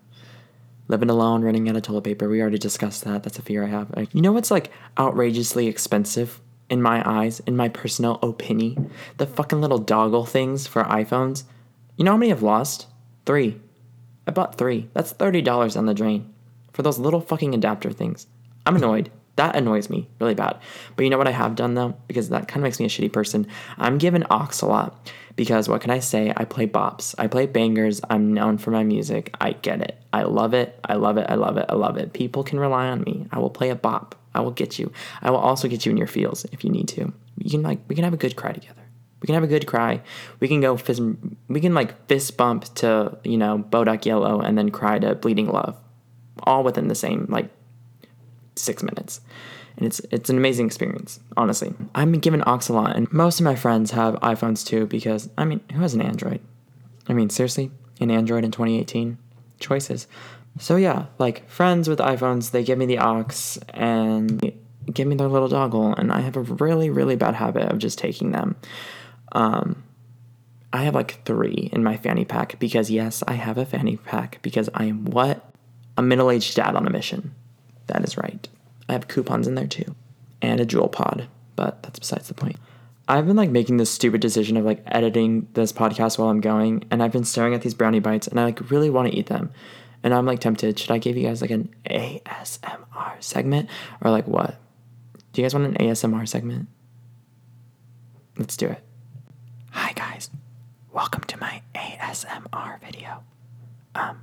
Living 0.87 1.09
alone, 1.09 1.41
running 1.41 1.69
out 1.69 1.75
of 1.75 1.83
toilet 1.83 2.03
paper. 2.03 2.27
We 2.27 2.41
already 2.41 2.57
discussed 2.57 3.03
that. 3.05 3.23
That's 3.23 3.39
a 3.39 3.41
fear 3.41 3.63
I 3.63 3.67
have. 3.67 3.91
You 4.13 4.21
know 4.21 4.31
what's 4.31 4.51
like 4.51 4.71
outrageously 4.99 5.67
expensive 5.67 6.41
in 6.69 6.81
my 6.81 7.01
eyes, 7.09 7.39
in 7.41 7.55
my 7.55 7.69
personal 7.69 8.19
opinion? 8.21 8.91
The 9.17 9.27
fucking 9.27 9.61
little 9.61 9.81
dongle 9.81 10.27
things 10.27 10.67
for 10.67 10.83
iPhones. 10.83 11.43
You 11.95 12.03
know 12.05 12.11
how 12.11 12.17
many 12.17 12.31
I've 12.31 12.43
lost? 12.43 12.87
Three. 13.25 13.59
I 14.27 14.31
bought 14.31 14.57
three. 14.57 14.89
That's 14.93 15.13
$30 15.13 15.77
on 15.77 15.85
the 15.85 15.93
drain 15.93 16.33
for 16.73 16.83
those 16.83 16.99
little 16.99 17.21
fucking 17.21 17.53
adapter 17.53 17.91
things. 17.91 18.27
I'm 18.65 18.75
annoyed. 18.75 19.11
That 19.37 19.55
annoys 19.55 19.89
me 19.89 20.07
really 20.19 20.35
bad. 20.35 20.59
But 20.95 21.03
you 21.03 21.09
know 21.09 21.17
what 21.17 21.27
I 21.27 21.31
have 21.31 21.55
done 21.55 21.73
though? 21.73 21.95
Because 22.07 22.29
that 22.29 22.47
kind 22.47 22.57
of 22.57 22.63
makes 22.63 22.79
me 22.79 22.85
a 22.85 22.89
shitty 22.89 23.11
person. 23.11 23.47
I'm 23.77 23.97
given 23.97 24.25
aux 24.29 24.49
a 24.61 24.65
lot. 24.65 25.11
Because 25.35 25.69
what 25.69 25.81
can 25.81 25.91
I 25.91 25.99
say? 25.99 26.33
I 26.35 26.43
play 26.45 26.67
bops. 26.67 27.15
I 27.17 27.27
play 27.27 27.45
bangers. 27.45 28.01
I'm 28.09 28.33
known 28.33 28.57
for 28.57 28.71
my 28.71 28.83
music. 28.83 29.35
I 29.39 29.53
get 29.53 29.81
it. 29.81 29.97
I 30.11 30.23
love 30.23 30.53
it. 30.53 30.77
I 30.83 30.95
love 30.95 31.17
it. 31.17 31.27
I 31.29 31.35
love 31.35 31.57
it. 31.57 31.65
I 31.69 31.75
love 31.75 31.97
it. 31.97 32.13
People 32.13 32.43
can 32.43 32.59
rely 32.59 32.87
on 32.87 33.01
me. 33.01 33.27
I 33.31 33.39
will 33.39 33.49
play 33.49 33.69
a 33.69 33.75
bop. 33.75 34.15
I 34.35 34.41
will 34.41 34.51
get 34.51 34.77
you. 34.77 34.91
I 35.21 35.31
will 35.31 35.37
also 35.37 35.67
get 35.67 35.85
you 35.85 35.91
in 35.91 35.97
your 35.97 36.07
feels 36.07 36.45
if 36.51 36.63
you 36.63 36.69
need 36.69 36.87
to. 36.89 37.13
You 37.37 37.49
can 37.49 37.61
like 37.61 37.79
we 37.87 37.95
can 37.95 38.03
have 38.03 38.13
a 38.13 38.17
good 38.17 38.35
cry 38.35 38.51
together. 38.51 38.80
We 39.21 39.27
can 39.27 39.35
have 39.35 39.43
a 39.43 39.47
good 39.47 39.67
cry. 39.67 40.01
We 40.39 40.47
can 40.47 40.61
go 40.61 40.77
fist, 40.77 41.01
we 41.47 41.61
can 41.61 41.73
like 41.73 42.07
fist 42.07 42.37
bump 42.37 42.73
to, 42.75 43.17
you 43.23 43.37
know, 43.37 43.63
Bodak 43.69 44.05
Yellow 44.05 44.41
and 44.41 44.57
then 44.57 44.71
cry 44.71 44.99
to 44.99 45.15
Bleeding 45.15 45.47
Love. 45.47 45.77
All 46.43 46.63
within 46.63 46.87
the 46.87 46.95
same 46.95 47.27
like 47.29 47.49
6 48.55 48.83
minutes. 48.83 49.21
And 49.77 49.85
it's 49.85 50.01
it's 50.11 50.29
an 50.29 50.37
amazing 50.37 50.65
experience, 50.65 51.19
honestly. 51.37 51.73
I'm 51.95 52.11
given 52.13 52.43
aux 52.45 52.59
a 52.69 52.73
lot, 52.73 52.95
and 52.95 53.11
most 53.11 53.39
of 53.39 53.45
my 53.45 53.55
friends 53.55 53.91
have 53.91 54.15
iPhones 54.15 54.65
too 54.65 54.85
because 54.85 55.29
I 55.37 55.45
mean, 55.45 55.61
who 55.73 55.81
has 55.81 55.93
an 55.93 56.01
Android? 56.01 56.41
I 57.07 57.13
mean, 57.13 57.29
seriously, 57.29 57.71
an 57.99 58.11
Android 58.11 58.43
in 58.43 58.51
2018? 58.51 59.17
Choices. 59.59 60.07
So 60.59 60.75
yeah, 60.75 61.05
like 61.19 61.49
friends 61.49 61.87
with 61.87 61.99
iPhones, 61.99 62.51
they 62.51 62.63
give 62.63 62.77
me 62.77 62.85
the 62.85 62.99
aux 62.99 63.59
and 63.73 64.51
give 64.91 65.07
me 65.07 65.15
their 65.15 65.29
little 65.29 65.49
dongle, 65.49 65.97
and 65.97 66.11
I 66.11 66.19
have 66.19 66.35
a 66.35 66.41
really, 66.41 66.89
really 66.89 67.15
bad 67.15 67.35
habit 67.35 67.71
of 67.71 67.77
just 67.77 67.97
taking 67.97 68.31
them. 68.31 68.55
Um, 69.31 69.83
I 70.73 70.83
have 70.83 70.95
like 70.95 71.23
three 71.25 71.69
in 71.73 71.83
my 71.83 71.97
fanny 71.97 72.25
pack 72.25 72.59
because, 72.59 72.89
yes, 72.89 73.23
I 73.27 73.33
have 73.33 73.57
a 73.57 73.65
fanny 73.65 73.97
pack 73.97 74.39
because 74.41 74.69
I 74.73 74.85
am 74.85 75.05
what? 75.05 75.53
A 75.97 76.01
middle 76.01 76.31
aged 76.31 76.55
dad 76.55 76.75
on 76.75 76.87
a 76.87 76.89
mission. 76.89 77.35
That 77.87 78.03
is 78.03 78.17
right. 78.17 78.47
I 78.87 78.93
have 78.93 79.07
coupons 79.07 79.47
in 79.47 79.55
there 79.55 79.67
too 79.67 79.95
and 80.41 80.59
a 80.59 80.65
Juul 80.65 80.91
pod, 80.91 81.27
but 81.55 81.83
that's 81.83 81.99
besides 81.99 82.27
the 82.27 82.33
point. 82.33 82.57
I've 83.07 83.27
been 83.27 83.35
like 83.35 83.49
making 83.49 83.77
this 83.77 83.91
stupid 83.91 84.21
decision 84.21 84.57
of 84.57 84.65
like 84.65 84.81
editing 84.85 85.47
this 85.53 85.73
podcast 85.73 86.17
while 86.17 86.29
I'm 86.29 86.41
going, 86.41 86.85
and 86.91 87.03
I've 87.03 87.11
been 87.11 87.25
staring 87.25 87.53
at 87.53 87.61
these 87.61 87.73
brownie 87.73 87.99
bites 87.99 88.27
and 88.27 88.39
I 88.39 88.45
like 88.45 88.71
really 88.71 88.89
want 88.89 89.11
to 89.11 89.17
eat 89.17 89.27
them. 89.27 89.51
And 90.03 90.13
I'm 90.13 90.25
like 90.25 90.39
tempted. 90.39 90.79
Should 90.79 90.91
I 90.91 90.97
give 90.97 91.15
you 91.15 91.27
guys 91.27 91.41
like 91.41 91.51
an 91.51 91.73
ASMR 91.87 93.21
segment 93.21 93.69
or 94.01 94.09
like 94.09 94.27
what? 94.27 94.59
Do 95.31 95.41
you 95.41 95.45
guys 95.45 95.53
want 95.53 95.67
an 95.67 95.75
ASMR 95.75 96.27
segment? 96.27 96.67
Let's 98.37 98.57
do 98.57 98.67
it. 98.67 98.81
Hi 99.71 99.93
guys, 99.93 100.29
welcome 100.91 101.23
to 101.23 101.37
my 101.39 101.61
ASMR 101.75 102.79
video. 102.81 103.23
Um, 103.95 104.19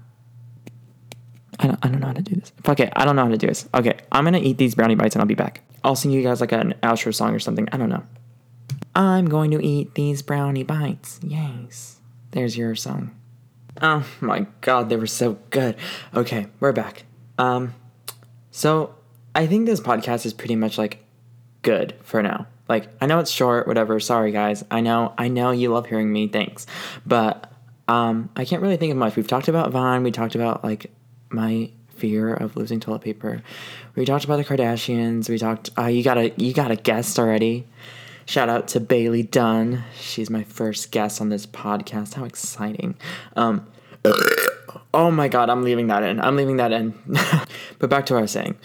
I 1.59 1.67
don't, 1.67 1.79
I 1.83 1.89
don't 1.89 2.01
know 2.01 2.07
how 2.09 2.13
to 2.13 2.23
do 2.23 2.35
this. 2.37 2.53
Fuck 2.63 2.81
it, 2.81 2.93
I 2.95 3.05
don't 3.05 3.17
know 3.17 3.25
how 3.25 3.31
to 3.31 3.37
do 3.39 3.47
this. 3.47 3.69
Okay, 3.75 3.99
I'm 4.13 4.25
gonna 4.25 4.39
eat 4.39 4.59
these 4.59 4.75
brownie 4.75 4.95
bites 4.95 5.15
and 5.15 5.23
I'll 5.23 5.27
be 5.27 5.35
back. 5.35 5.63
I'll 5.85 5.97
sing 5.97 6.11
you 6.11 6.23
guys 6.23 6.41
like 6.41 6.53
an 6.53 6.75
outro 6.83 7.15
song 7.15 7.35
or 7.35 7.39
something. 7.39 7.69
I 7.73 7.77
don't 7.77 7.89
know. 7.89 8.05
I'm 8.95 9.27
going 9.29 9.51
to 9.53 9.65
eat 9.65 9.95
these 9.95 10.23
brownie 10.23 10.65
bites. 10.65 11.21
Yes. 11.23 12.01
There's 12.33 12.57
your 12.57 12.75
song. 12.75 13.15
Oh 13.81 14.07
my 14.21 14.47
god, 14.61 14.89
they 14.89 14.97
were 14.97 15.07
so 15.07 15.39
good. 15.51 15.77
Okay, 16.15 16.49
we're 16.59 16.73
back. 16.73 17.05
Um, 17.39 17.75
so 18.51 18.97
I 19.35 19.47
think 19.47 19.67
this 19.67 19.81
podcast 19.81 20.27
is 20.27 20.33
pretty 20.35 20.57
much 20.57 20.79
like 20.79 21.05
good 21.63 21.95
for 22.03 22.23
now. 22.23 22.49
Like 22.69 22.89
I 23.01 23.07
know 23.07 23.19
it's 23.19 23.31
short, 23.31 23.67
whatever. 23.67 23.99
Sorry 24.01 24.33
guys. 24.33 24.65
I 24.71 24.81
know 24.81 25.15
I 25.17 25.29
know 25.29 25.51
you 25.51 25.73
love 25.73 25.87
hearing 25.87 26.13
me. 26.13 26.29
Thanks, 26.29 26.67
but 27.07 27.53
um, 27.89 28.29
I 28.37 28.45
can't 28.45 28.63
really 28.63 28.77
think 28.77 28.93
of 28.93 28.99
much. 28.99 29.17
We've 29.17 29.27
talked 29.27 29.49
about 29.49 29.71
Vine. 29.71 30.03
We 30.03 30.11
talked 30.11 30.35
about 30.35 30.63
like 30.63 30.91
my 31.31 31.71
fear 31.89 32.33
of 32.33 32.57
losing 32.57 32.81
toilet 32.81 33.01
paper. 33.01 33.43
We 33.95 34.05
talked 34.05 34.25
about 34.25 34.37
the 34.37 34.45
Kardashians. 34.45 35.29
We 35.29 35.39
talked. 35.39 35.71
Uh, 35.77 35.87
you 35.87 36.03
got 36.03 36.19
a 36.19 36.33
you 36.37 36.53
got 36.53 36.71
a 36.71 36.77
guest 36.77 37.19
already. 37.19 37.67
Shout 38.27 38.51
out 38.51 38.69
to 38.69 38.81
Baylee 38.81 39.29
Dunn. 39.31 39.85
She's 39.99 40.29
my 40.29 40.45
first 40.45 40.93
guest 40.93 41.21
on 41.23 41.31
this 41.31 41.47
podcast. 41.47 42.15
How 42.15 42.25
exciting! 42.25 42.95
Um, 43.37 43.67
oh 44.95 45.11
my 45.11 45.29
god, 45.29 45.49
I'm 45.49 45.63
leaving 45.63 45.87
that 45.87 46.03
in. 46.03 46.21
I'm 46.21 46.37
leaving 46.37 46.59
that 46.59 46.73
in. 46.73 46.93
but 47.79 47.89
back 47.89 48.05
to 48.07 48.15
what 48.15 48.19
I 48.19 48.23
was 48.23 48.31
saying. 48.31 48.57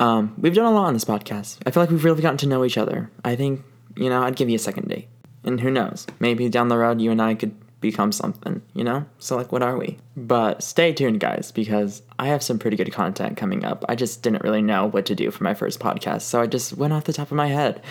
Um, 0.00 0.34
we've 0.38 0.54
done 0.54 0.66
a 0.66 0.70
lot 0.70 0.86
on 0.86 0.94
this 0.94 1.04
podcast. 1.04 1.58
I 1.66 1.70
feel 1.70 1.82
like 1.82 1.90
we've 1.90 2.04
really 2.04 2.22
gotten 2.22 2.38
to 2.38 2.46
know 2.46 2.64
each 2.64 2.78
other. 2.78 3.10
I 3.24 3.36
think 3.36 3.64
you 3.96 4.08
know 4.08 4.22
I'd 4.22 4.36
give 4.36 4.48
you 4.48 4.56
a 4.56 4.60
second 4.60 4.88
date, 4.88 5.08
and 5.44 5.60
who 5.60 5.70
knows? 5.70 6.06
Maybe 6.20 6.48
down 6.48 6.68
the 6.68 6.78
road 6.78 7.00
you 7.00 7.10
and 7.10 7.20
I 7.20 7.34
could 7.34 7.54
become 7.80 8.12
something, 8.12 8.62
you 8.74 8.84
know? 8.84 9.06
So, 9.18 9.36
like, 9.36 9.52
what 9.52 9.62
are 9.62 9.76
we? 9.76 9.98
But 10.16 10.62
stay 10.62 10.92
tuned, 10.92 11.20
guys, 11.20 11.52
because 11.52 12.02
I 12.18 12.28
have 12.28 12.42
some 12.42 12.58
pretty 12.58 12.76
good 12.76 12.92
content 12.92 13.36
coming 13.36 13.64
up. 13.64 13.84
I 13.88 13.94
just 13.94 14.22
didn't 14.22 14.42
really 14.42 14.62
know 14.62 14.86
what 14.86 15.06
to 15.06 15.14
do 15.14 15.30
for 15.30 15.44
my 15.44 15.54
first 15.54 15.80
podcast, 15.80 16.22
so 16.22 16.40
I 16.40 16.46
just 16.46 16.76
went 16.76 16.92
off 16.92 17.04
the 17.04 17.12
top 17.12 17.30
of 17.30 17.36
my 17.36 17.48
head. 17.48 17.82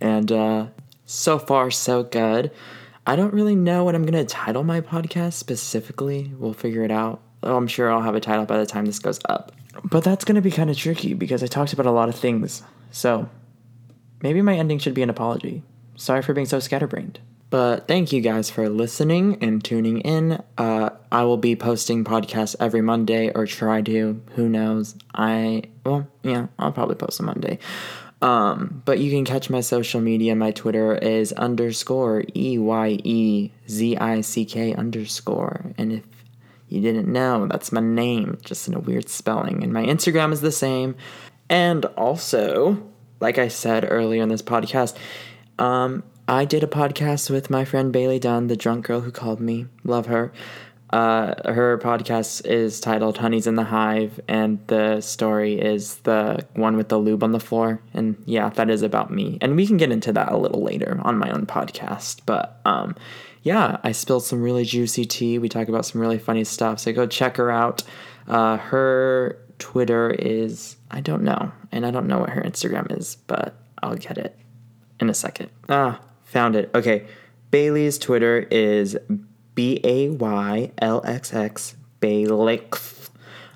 And 0.00 0.30
uh, 0.30 0.66
so 1.06 1.38
far, 1.38 1.70
so 1.70 2.02
good. 2.02 2.50
I 3.06 3.16
don't 3.16 3.34
really 3.34 3.56
know 3.56 3.84
what 3.84 3.94
I'm 3.94 4.04
going 4.04 4.24
to 4.24 4.24
title 4.24 4.64
my 4.64 4.80
podcast 4.80 5.34
specifically. 5.34 6.32
We'll 6.38 6.52
figure 6.52 6.84
it 6.84 6.90
out. 6.90 7.20
Oh, 7.42 7.56
I'm 7.56 7.66
sure 7.66 7.90
I'll 7.90 8.02
have 8.02 8.14
a 8.14 8.20
title 8.20 8.44
by 8.44 8.58
the 8.58 8.66
time 8.66 8.86
this 8.86 8.98
goes 8.98 9.20
up. 9.28 9.52
But 9.84 10.04
that's 10.04 10.24
going 10.24 10.36
to 10.36 10.42
be 10.42 10.50
kind 10.50 10.70
of 10.70 10.76
tricky 10.76 11.14
because 11.14 11.42
I 11.42 11.46
talked 11.46 11.72
about 11.72 11.86
a 11.86 11.90
lot 11.90 12.08
of 12.08 12.14
things. 12.14 12.62
So 12.90 13.28
maybe 14.22 14.42
my 14.42 14.56
ending 14.56 14.78
should 14.78 14.94
be 14.94 15.02
an 15.02 15.10
apology. 15.10 15.62
Sorry 15.96 16.22
for 16.22 16.34
being 16.34 16.46
so 16.46 16.60
scatterbrained. 16.60 17.20
But 17.50 17.86
thank 17.86 18.12
you 18.12 18.22
guys 18.22 18.48
for 18.48 18.70
listening 18.70 19.36
and 19.42 19.62
tuning 19.62 20.00
in. 20.00 20.42
Uh, 20.56 20.90
I 21.10 21.24
will 21.24 21.36
be 21.36 21.54
posting 21.54 22.02
podcasts 22.02 22.56
every 22.58 22.80
Monday 22.80 23.30
or 23.30 23.46
try 23.46 23.82
to. 23.82 24.22
Who 24.36 24.48
knows? 24.48 24.94
I, 25.14 25.64
well, 25.84 26.06
yeah, 26.22 26.46
I'll 26.58 26.72
probably 26.72 26.94
post 26.94 27.20
on 27.20 27.26
Monday. 27.26 27.58
Um, 28.22 28.82
but 28.86 29.00
you 29.00 29.10
can 29.10 29.26
catch 29.26 29.50
my 29.50 29.60
social 29.60 30.00
media. 30.00 30.34
My 30.34 30.52
Twitter 30.52 30.94
is 30.94 31.32
underscore 31.32 32.24
E 32.34 32.56
Y 32.56 32.98
E 33.04 33.50
Z 33.68 33.96
I 33.98 34.20
C 34.22 34.44
K 34.46 34.72
underscore. 34.74 35.74
And 35.76 35.92
if 35.92 36.04
you 36.72 36.80
didn't 36.80 37.06
know, 37.06 37.46
that's 37.46 37.70
my 37.70 37.82
name, 37.82 38.38
just 38.42 38.66
in 38.66 38.74
a 38.74 38.80
weird 38.80 39.08
spelling. 39.08 39.62
And 39.62 39.72
my 39.72 39.84
Instagram 39.84 40.32
is 40.32 40.40
the 40.40 40.50
same. 40.50 40.94
And 41.50 41.84
also, 41.84 42.82
like 43.20 43.36
I 43.36 43.48
said 43.48 43.86
earlier 43.88 44.22
in 44.22 44.30
this 44.30 44.42
podcast, 44.42 44.96
um, 45.58 46.02
I 46.26 46.46
did 46.46 46.64
a 46.64 46.68
podcast 46.68 47.28
with 47.28 47.50
my 47.50 47.66
friend 47.66 47.92
Baylee 47.92 48.20
Dunn, 48.20 48.46
the 48.46 48.56
drunk 48.56 48.86
girl 48.86 49.00
who 49.00 49.10
called 49.10 49.38
me. 49.38 49.66
Love 49.84 50.06
her. 50.06 50.32
Uh, 50.90 51.34
her 51.50 51.78
podcast 51.78 52.46
is 52.46 52.80
titled 52.80 53.18
Honey's 53.18 53.46
in 53.46 53.54
the 53.54 53.64
Hive, 53.64 54.20
and 54.28 54.58
the 54.66 55.00
story 55.00 55.58
is 55.58 55.96
the 55.98 56.46
one 56.54 56.76
with 56.76 56.88
the 56.88 56.98
lube 56.98 57.22
on 57.22 57.32
the 57.32 57.40
floor. 57.40 57.80
And 57.92 58.22
yeah, 58.26 58.50
that 58.50 58.70
is 58.70 58.82
about 58.82 59.10
me. 59.10 59.38
And 59.40 59.56
we 59.56 59.66
can 59.66 59.76
get 59.76 59.92
into 59.92 60.12
that 60.12 60.32
a 60.32 60.36
little 60.36 60.62
later 60.62 61.00
on 61.02 61.18
my 61.18 61.30
own 61.30 61.46
podcast. 61.46 62.20
But 62.24 62.60
um, 62.64 62.94
yeah, 63.42 63.78
I 63.82 63.92
spilled 63.92 64.24
some 64.24 64.42
really 64.42 64.64
juicy 64.64 65.04
tea. 65.04 65.38
We 65.38 65.48
talk 65.48 65.68
about 65.68 65.84
some 65.86 66.00
really 66.00 66.18
funny 66.18 66.44
stuff. 66.44 66.80
So 66.80 66.92
go 66.92 67.06
check 67.06 67.36
her 67.36 67.50
out. 67.50 67.82
Uh, 68.26 68.56
her 68.56 69.38
Twitter 69.58 70.10
is, 70.10 70.76
I 70.90 71.00
don't 71.00 71.22
know. 71.22 71.52
And 71.70 71.84
I 71.84 71.90
don't 71.90 72.06
know 72.06 72.18
what 72.20 72.30
her 72.30 72.42
Instagram 72.42 72.96
is, 72.96 73.16
but 73.26 73.54
I'll 73.82 73.96
get 73.96 74.18
it 74.18 74.38
in 75.00 75.10
a 75.10 75.14
second. 75.14 75.50
Ah, 75.68 76.00
Found 76.32 76.56
it. 76.56 76.70
Okay. 76.74 77.04
Baylee's 77.50 77.98
Twitter 77.98 78.46
is 78.50 78.96
B 79.54 79.78
A 79.84 80.08
Y 80.08 80.72
L 80.78 81.02
X 81.04 81.34
X 81.34 81.76
Baylix. 82.00 83.10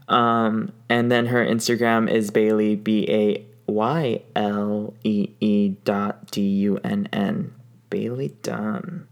Um, 0.08 0.72
and 0.90 1.10
then 1.10 1.24
her 1.26 1.42
Instagram 1.42 2.10
is 2.10 2.30
Baylee 2.30 2.84
B 2.84 3.06
A 3.08 3.46
Y 3.66 4.20
L 4.36 4.92
E 5.04 5.30
E 5.40 5.70
dot 5.84 6.30
D 6.30 6.42
U 6.42 6.78
N 6.84 7.08
N. 7.14 7.54
Baylee 7.90 8.34
Dunn. 8.42 9.08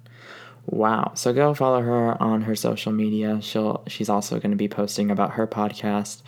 Wow. 0.85 1.13
So 1.15 1.33
go 1.33 1.55
follow 1.55 1.81
her 1.81 2.23
on 2.23 2.43
her 2.43 2.55
social 2.55 2.93
media. 2.93 3.41
She'll 3.41 3.85
she's 3.87 4.11
also 4.11 4.39
going 4.39 4.51
to 4.51 4.57
be 4.57 4.69
posting 4.69 5.11
about 5.11 5.31
her 5.31 5.47
podcast. 5.47 6.21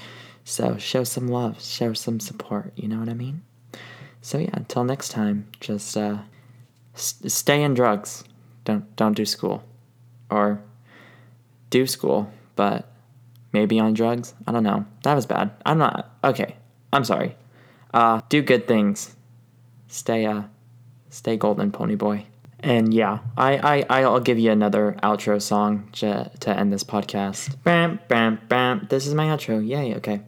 So 0.44 0.78
show 0.78 1.04
some 1.04 1.28
love, 1.28 1.62
show 1.62 1.92
some 1.92 2.20
support, 2.20 2.72
you 2.74 2.88
know 2.88 2.98
what 2.98 3.10
I 3.10 3.12
mean? 3.12 3.42
So 4.22 4.38
yeah, 4.38 4.54
until 4.54 4.82
next 4.82 5.10
time, 5.10 5.46
just 5.60 5.94
uh 5.94 6.20
stay 6.94 7.62
in 7.62 7.74
drugs. 7.74 8.24
Don't 8.64 8.96
don't 8.96 9.12
do 9.12 9.26
school, 9.26 9.62
or 10.30 10.62
do 11.68 11.86
school, 11.86 12.32
but 12.54 12.90
maybe 13.52 13.78
on 13.78 13.92
drugs. 13.92 14.32
I 14.46 14.52
don't 14.52 14.64
know. 14.64 14.86
That 15.02 15.12
was 15.12 15.26
bad. 15.26 15.50
I'm 15.66 15.76
not 15.76 16.16
okay. 16.24 16.56
I'm 16.94 17.04
sorry. 17.04 17.36
Uh, 17.92 18.22
do 18.30 18.40
good 18.40 18.66
things. 18.66 19.16
Stay 19.88 20.24
uh, 20.24 20.44
stay 21.10 21.36
golden, 21.36 21.72
pony 21.72 21.94
boy. 21.94 22.24
And 22.66 22.92
yeah, 22.92 23.20
I, 23.36 23.84
I, 23.88 24.02
I'll 24.02 24.18
give 24.18 24.40
you 24.40 24.50
another 24.50 24.96
outro 25.00 25.40
song 25.40 25.88
to, 25.92 26.28
to 26.40 26.50
end 26.50 26.72
this 26.72 26.82
podcast. 26.82 27.62
Bam, 27.62 28.00
bam, 28.08 28.40
bam. 28.48 28.88
This 28.90 29.06
is 29.06 29.14
my 29.14 29.26
outro. 29.26 29.64
Yay, 29.64 29.94
okay. 29.94 30.22